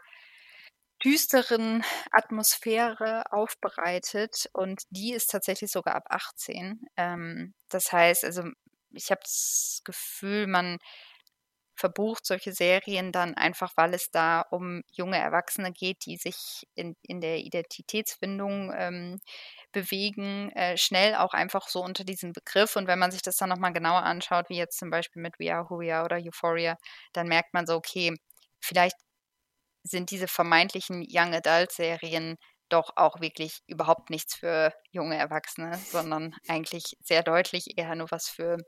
[1.04, 6.80] düsteren Atmosphäre aufbereitet und die ist tatsächlich sogar ab 18.
[6.96, 8.44] Ähm, das heißt, also
[8.92, 10.78] ich habe das Gefühl, man
[11.80, 16.94] verbucht solche Serien dann einfach, weil es da um junge Erwachsene geht, die sich in,
[17.02, 19.18] in der Identitätsfindung ähm,
[19.72, 22.76] bewegen, äh, schnell auch einfach so unter diesem Begriff.
[22.76, 25.52] Und wenn man sich das dann nochmal genauer anschaut, wie jetzt zum Beispiel mit We
[25.52, 26.76] Are Who We Are oder Euphoria,
[27.12, 28.14] dann merkt man so, okay,
[28.60, 28.96] vielleicht
[29.82, 32.36] sind diese vermeintlichen Young Adult Serien
[32.68, 38.28] doch auch wirklich überhaupt nichts für junge Erwachsene, sondern eigentlich sehr deutlich eher nur was
[38.28, 38.58] für,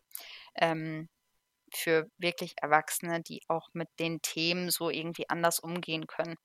[0.56, 1.08] ähm,
[1.76, 6.36] für wirklich Erwachsene, die auch mit den Themen so irgendwie anders umgehen können.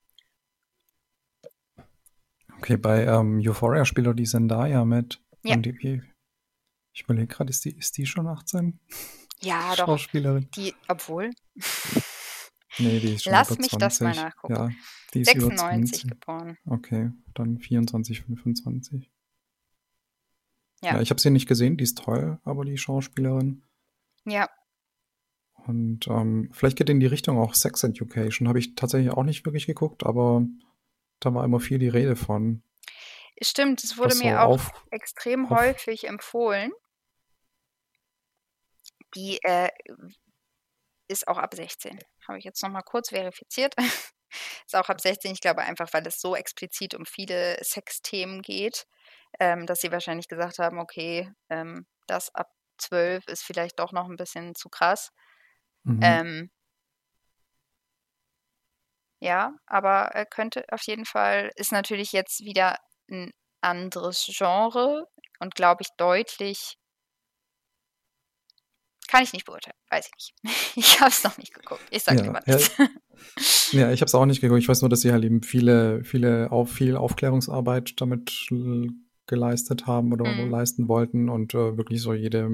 [2.58, 5.20] Okay, bei ähm, Euphoria spielt doch die Zendaya mit.
[5.44, 5.56] Ja.
[5.56, 6.02] Die,
[6.92, 8.80] ich überlege gerade, ist die, ist die schon 18?
[9.40, 9.86] Ja, doch.
[9.86, 10.50] Schauspielerin?
[10.56, 11.30] Die, obwohl,
[12.78, 13.78] Nee, die ist schon Lass mich 20.
[13.78, 14.54] das mal nachgucken.
[14.54, 14.70] Ja,
[15.14, 16.10] die ist über 96 20.
[16.10, 16.58] geboren.
[16.66, 19.10] Okay, dann 24, 25.
[20.82, 20.94] Ja.
[20.94, 23.64] Ja, ich habe sie nicht gesehen, die ist toll, aber die Schauspielerin.
[24.24, 24.48] Ja,
[25.68, 28.48] Und ähm, vielleicht geht in die Richtung auch Sex Education.
[28.48, 30.42] Habe ich tatsächlich auch nicht wirklich geguckt, aber
[31.20, 32.62] da war immer viel die Rede von.
[33.42, 33.84] stimmt.
[33.84, 36.72] Es wurde Was so mir auch auf- extrem auf- häufig empfohlen.
[39.14, 39.68] Die äh,
[41.08, 41.98] ist auch ab 16.
[42.26, 43.74] Habe ich jetzt nochmal kurz verifiziert.
[44.66, 48.86] ist auch ab 16, ich glaube einfach, weil es so explizit um viele Sexthemen geht,
[49.40, 54.08] ähm, dass sie wahrscheinlich gesagt haben, okay, ähm, das ab 12 ist vielleicht doch noch
[54.08, 55.10] ein bisschen zu krass.
[55.88, 56.02] Mhm.
[56.02, 56.50] Ähm,
[59.20, 62.76] ja, aber äh, könnte auf jeden Fall, ist natürlich jetzt wieder
[63.10, 65.06] ein anderes Genre
[65.40, 66.76] und glaube ich deutlich,
[69.08, 70.54] kann ich nicht beurteilen, weiß ich nicht.
[70.76, 71.88] Ich habe es noch nicht geguckt.
[71.90, 72.56] Ich sage Ja, lieber ja.
[72.56, 72.70] nichts.
[73.72, 74.60] Ja, ich habe es auch nicht geguckt.
[74.60, 78.90] Ich weiß nur, dass sie halt eben viele, viele auf viel Aufklärungsarbeit damit l-
[79.26, 80.50] geleistet haben oder Mhm.
[80.50, 82.48] leisten wollten und äh, wirklich so jede,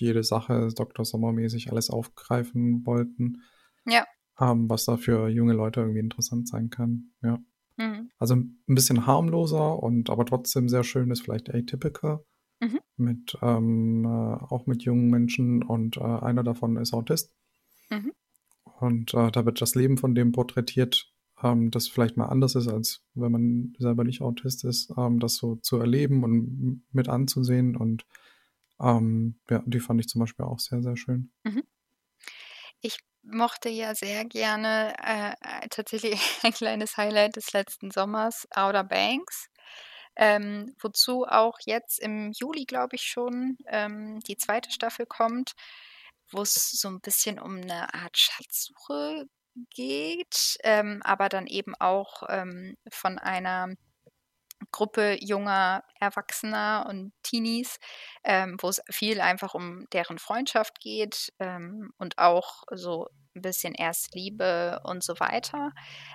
[0.00, 1.04] jede Sache Dr.
[1.04, 3.42] Sommer-mäßig alles aufgreifen wollten.
[3.86, 4.04] Ja.
[4.38, 7.12] Ähm, was da für junge Leute irgendwie interessant sein kann.
[7.22, 7.38] Ja.
[7.76, 8.10] Mhm.
[8.18, 12.24] Also ein bisschen harmloser und aber trotzdem sehr schön ist vielleicht atypical.
[12.60, 12.80] Mhm.
[12.96, 17.34] Mit ähm, äh, auch mit jungen Menschen und äh, einer davon ist Autist.
[17.90, 18.12] Mhm.
[18.80, 22.68] Und äh, da wird das Leben von dem porträtiert, ähm, das vielleicht mal anders ist,
[22.68, 27.76] als wenn man selber nicht Autist ist, ähm, das so zu erleben und mit anzusehen.
[27.76, 28.06] Und
[28.80, 31.32] ähm, ja, die fand ich zum Beispiel auch sehr, sehr schön.
[32.80, 38.84] Ich mochte ja sehr gerne äh, äh, tatsächlich ein kleines Highlight des letzten Sommers, Outer
[38.84, 39.48] Banks.
[40.18, 45.52] Ähm, wozu auch jetzt im Juli, glaube ich, schon ähm, die zweite Staffel kommt,
[46.30, 49.26] wo es so ein bisschen um eine Art Schatzsuche
[49.70, 53.74] geht, ähm, aber dann eben auch ähm, von einer
[54.72, 57.78] Gruppe junger Erwachsener und Teenies,
[58.24, 63.74] ähm, wo es viel einfach um deren Freundschaft geht ähm, und auch so ein bisschen
[63.74, 65.72] Erstliebe und so weiter.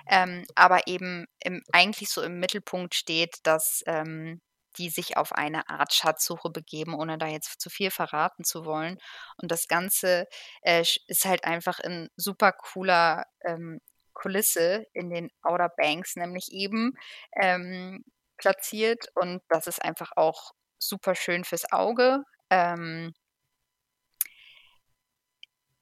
[0.08, 4.40] Ähm, aber eben im, eigentlich so im Mittelpunkt steht, dass ähm,
[4.78, 8.98] die sich auf eine Art Schatzsuche begeben, ohne da jetzt zu viel verraten zu wollen.
[9.36, 10.26] Und das Ganze
[10.62, 13.80] äh, ist halt einfach in super cooler ähm,
[14.14, 16.92] Kulisse in den Outer Banks, nämlich eben
[17.40, 18.04] ähm,
[18.42, 19.06] platziert.
[19.14, 22.24] Und das ist einfach auch super schön fürs Auge.
[22.50, 23.14] Ähm,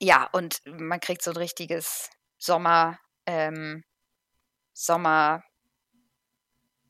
[0.01, 3.85] ja, und man kriegt so ein richtiges Sommer, ähm,
[4.75, 5.45] Sommer,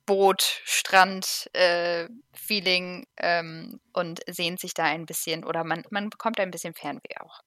[0.06, 6.40] Boot, Strand, äh, Feeling ähm, und sehnt sich da ein bisschen oder man, man bekommt
[6.40, 7.40] ein bisschen Fernweh auch.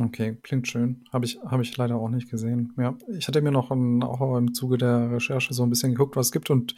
[0.00, 1.04] Okay, klingt schön.
[1.12, 2.72] Habe ich, habe ich leider auch nicht gesehen.
[2.76, 6.14] Ja, ich hatte mir noch ein, auch im Zuge der Recherche so ein bisschen geguckt,
[6.14, 6.76] was es gibt und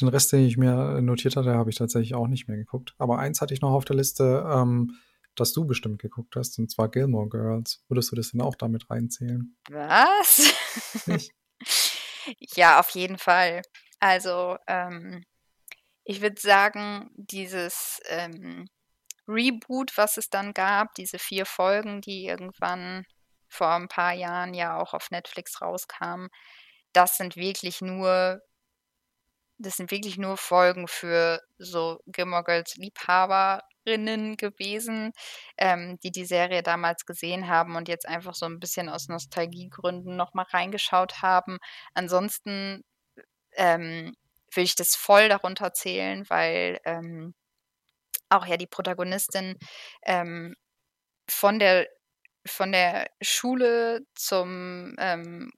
[0.00, 2.94] den Rest, den ich mir notiert hatte, habe ich tatsächlich auch nicht mehr geguckt.
[2.96, 4.96] Aber eins hatte ich noch auf der Liste, ähm,
[5.34, 7.84] das du bestimmt geguckt hast, und zwar Gilmore Girls.
[7.88, 9.54] Würdest du das denn auch damit reinzählen?
[9.68, 10.54] Was?
[12.54, 13.62] Ja, auf jeden Fall.
[13.98, 15.24] Also, ähm,
[16.04, 18.68] ich würde sagen, dieses ähm,
[19.32, 23.04] Reboot, was es dann gab, diese vier Folgen, die irgendwann
[23.48, 26.28] vor ein paar Jahren ja auch auf Netflix rauskamen,
[26.92, 28.42] das sind wirklich nur,
[29.58, 35.12] das sind wirklich nur Folgen für so Gilmore Girls Liebhaberinnen gewesen,
[35.58, 40.16] ähm, die die Serie damals gesehen haben und jetzt einfach so ein bisschen aus Nostalgiegründen
[40.16, 41.58] nochmal reingeschaut haben.
[41.94, 42.84] Ansonsten
[43.56, 44.14] ähm,
[44.54, 47.34] will ich das voll darunter zählen, weil ähm,
[48.32, 49.56] auch ja die Protagonistin
[50.04, 50.54] ähm,
[51.28, 51.88] von der
[52.46, 55.52] von der Schule zum ähm,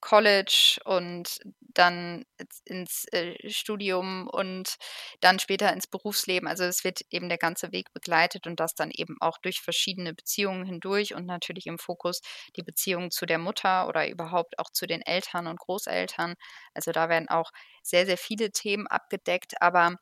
[0.00, 2.24] College und dann
[2.64, 4.76] ins äh, Studium und
[5.20, 6.48] dann später ins Berufsleben.
[6.48, 10.14] Also es wird eben der ganze Weg begleitet und das dann eben auch durch verschiedene
[10.14, 12.20] Beziehungen hindurch und natürlich im Fokus
[12.56, 16.34] die Beziehung zu der Mutter oder überhaupt auch zu den Eltern und Großeltern.
[16.74, 17.50] Also da werden auch
[17.82, 19.96] sehr, sehr viele Themen abgedeckt, aber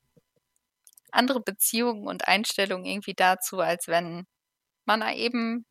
[1.10, 4.26] andere Beziehung und Einstellung irgendwie dazu, als wenn
[4.86, 5.64] man eben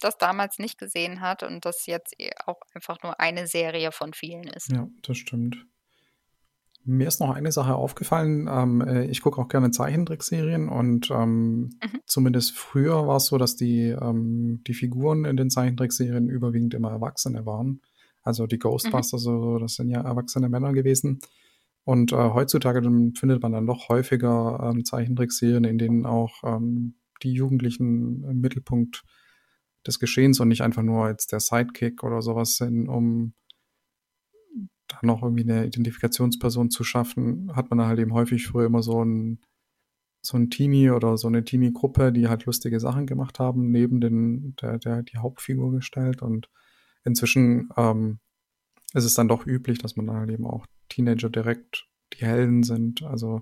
[0.00, 4.14] das damals nicht gesehen hat und das jetzt eh auch einfach nur eine Serie von
[4.14, 4.70] vielen ist.
[4.72, 5.66] ja, das stimmt.
[6.84, 8.48] Mir ist noch eine Sache aufgefallen.
[8.50, 12.00] Ähm, äh, ich gucke auch gerne Zeichentrickserien und ähm, Mhm.
[12.06, 16.90] zumindest früher war es so, dass die, ähm, die Figuren in den Zeichentrickserien überwiegend immer
[16.90, 17.82] Erwachsene waren.
[18.22, 21.20] Also die Ghostbusters, oder so, das sind ja erwachsene Männer gewesen.
[21.84, 26.94] Und äh, heutzutage dann findet man dann doch häufiger ähm, Zeichentrickserien, in denen auch ähm,
[27.22, 29.02] die Jugendlichen im Mittelpunkt
[29.86, 33.34] des Geschehens und nicht einfach nur als der Sidekick oder sowas sind, um
[34.88, 39.04] da noch irgendwie eine Identifikationsperson zu schaffen, hat man halt eben häufig früher immer so
[39.04, 39.40] ein
[40.22, 44.54] so ein Teenie oder so eine Teenie-Gruppe, die halt lustige Sachen gemacht haben, neben den,
[44.60, 46.20] der, der die Hauptfigur gestellt.
[46.20, 46.50] Und
[47.04, 48.18] inzwischen ähm,
[48.92, 52.62] ist es dann doch üblich, dass man dann halt eben auch Teenager direkt die Helden
[52.62, 53.02] sind.
[53.02, 53.40] Also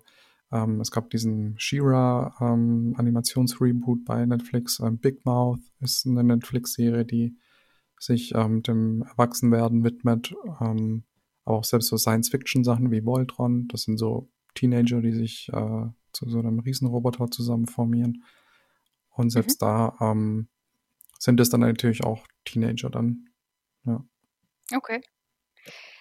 [0.50, 4.80] ähm, es gab diesen She-Ra ähm, Animationsreboot bei Netflix.
[4.80, 7.36] Ähm, Big Mouth ist eine Netflix-Serie, die
[8.00, 10.34] sich ähm, dem Erwachsenwerden widmet.
[10.60, 11.04] Ähm,
[11.44, 16.28] aber auch selbst so Science-Fiction-Sachen wie Voltron, das sind so Teenager, die sich äh, zu
[16.28, 18.24] so einem Riesenroboter zusammen formieren.
[19.10, 20.48] Und selbst da ähm,
[21.18, 23.28] sind es dann natürlich auch Teenager dann.
[23.84, 24.04] Ja.
[24.74, 25.00] Okay.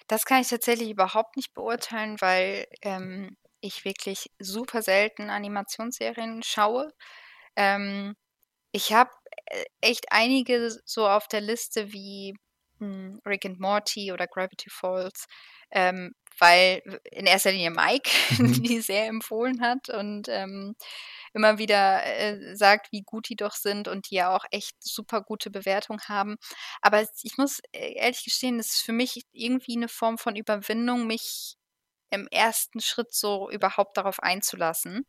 [0.06, 6.92] Das kann ich tatsächlich überhaupt nicht beurteilen, weil ähm, ich wirklich super selten Animationsserien schaue.
[7.56, 8.14] Ähm,
[8.72, 9.10] ich habe
[9.46, 12.34] äh, echt einige so auf der Liste wie
[12.78, 15.26] hm, Rick and Morty oder Gravity Falls,
[15.70, 18.62] ähm, weil in erster Linie Mike Mhm.
[18.62, 20.76] die sehr empfohlen hat und ähm,
[21.34, 25.22] immer wieder äh, sagt, wie gut die doch sind und die ja auch echt super
[25.22, 26.36] gute Bewertung haben.
[26.82, 31.06] Aber ich muss äh, ehrlich gestehen, es ist für mich irgendwie eine Form von Überwindung,
[31.06, 31.56] mich
[32.10, 35.06] im ersten Schritt so überhaupt darauf einzulassen.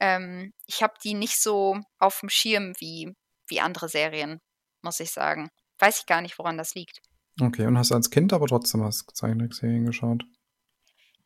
[0.00, 3.14] Ähm, ich habe die nicht so auf dem Schirm wie,
[3.48, 4.40] wie andere Serien,
[4.82, 5.50] muss ich sagen.
[5.78, 7.00] Weiß ich gar nicht, woran das liegt.
[7.40, 10.24] Okay, und hast als Kind aber trotzdem was Zeichentrickserien geschaut?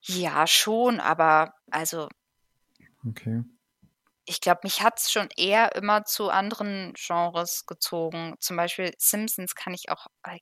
[0.05, 2.09] Ja, schon, aber also
[3.09, 3.43] Okay.
[4.25, 8.35] ich glaube, mich hat es schon eher immer zu anderen Genres gezogen.
[8.41, 10.39] Zum Beispiel Simpsons kann ich auch, äh,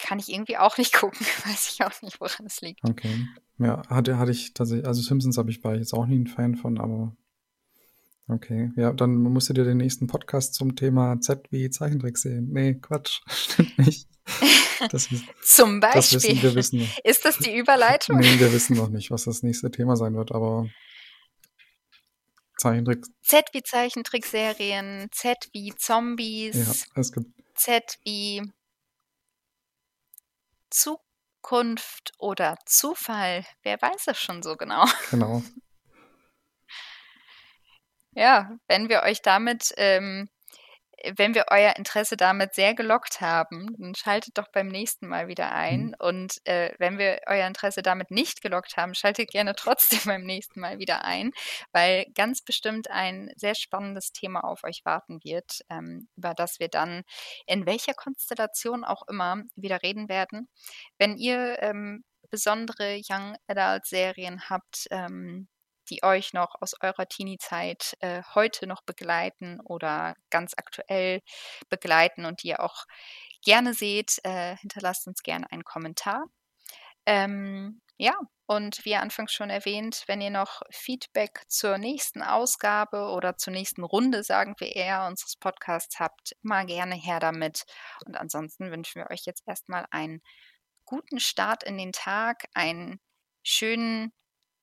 [0.00, 1.26] kann ich irgendwie auch nicht gucken.
[1.44, 2.80] Weiß ich auch nicht, woran es liegt.
[2.88, 3.26] Okay.
[3.58, 6.26] Ja, hatte, hatte ich tatsächlich, also Simpsons habe ich, war ich jetzt auch nie ein
[6.26, 7.16] Fan von, aber
[8.28, 8.70] okay.
[8.76, 12.50] Ja, dann musst du dir den nächsten Podcast zum Thema Z wie Zeichentrick sehen.
[12.52, 14.08] Nee, Quatsch, stimmt nicht.
[14.90, 15.08] Das,
[15.42, 16.42] Zum das wissen Beispiel.
[16.42, 16.98] wir wissen noch.
[17.04, 18.18] Ist das die Überleitung?
[18.18, 20.68] Nee, wir wissen noch nicht, was das nächste Thema sein wird, aber
[22.58, 28.42] Zeichentrick, Z wie Zeichentrickserien, Z wie ja, Zombies, es gibt, Z wie
[30.76, 34.84] Zukunft oder Zufall, wer weiß es schon so genau.
[35.10, 35.42] Genau.
[38.18, 40.30] Ja, wenn wir euch damit, ähm,
[41.16, 45.52] wenn wir euer Interesse damit sehr gelockt haben, dann schaltet doch beim nächsten Mal wieder
[45.52, 45.86] ein.
[45.86, 45.94] Mhm.
[45.98, 50.60] Und äh, wenn wir euer Interesse damit nicht gelockt haben, schaltet gerne trotzdem beim nächsten
[50.60, 51.32] Mal wieder ein,
[51.72, 56.68] weil ganz bestimmt ein sehr spannendes Thema auf euch warten wird, ähm, über das wir
[56.68, 57.02] dann
[57.46, 60.48] in welcher Konstellation auch immer wieder reden werden.
[60.98, 65.48] Wenn ihr ähm, besondere Young Adult Serien habt, ähm,
[65.90, 71.20] die euch noch aus eurer Teenie-Zeit äh, heute noch begleiten oder ganz aktuell
[71.68, 72.84] begleiten und die ihr auch
[73.44, 76.26] gerne seht, äh, hinterlasst uns gerne einen Kommentar.
[77.06, 78.14] Ähm, ja,
[78.46, 83.82] und wie anfangs schon erwähnt, wenn ihr noch Feedback zur nächsten Ausgabe oder zur nächsten
[83.82, 87.64] Runde, sagen wir eher, unseres Podcasts habt, immer gerne her damit.
[88.04, 90.20] Und ansonsten wünschen wir euch jetzt erstmal einen
[90.84, 93.00] guten Start in den Tag, einen
[93.42, 94.12] schönen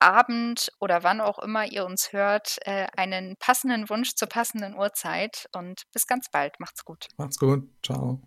[0.03, 5.47] Abend oder wann auch immer ihr uns hört, äh, einen passenden Wunsch zur passenden Uhrzeit
[5.53, 6.59] und bis ganz bald.
[6.59, 7.07] Macht's gut.
[7.17, 7.63] Macht's gut.
[7.81, 8.21] Ciao.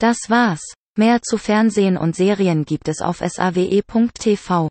[0.00, 0.77] Das war's.
[0.98, 4.68] Mehr zu Fernsehen und Serien gibt es auf sawe.tv.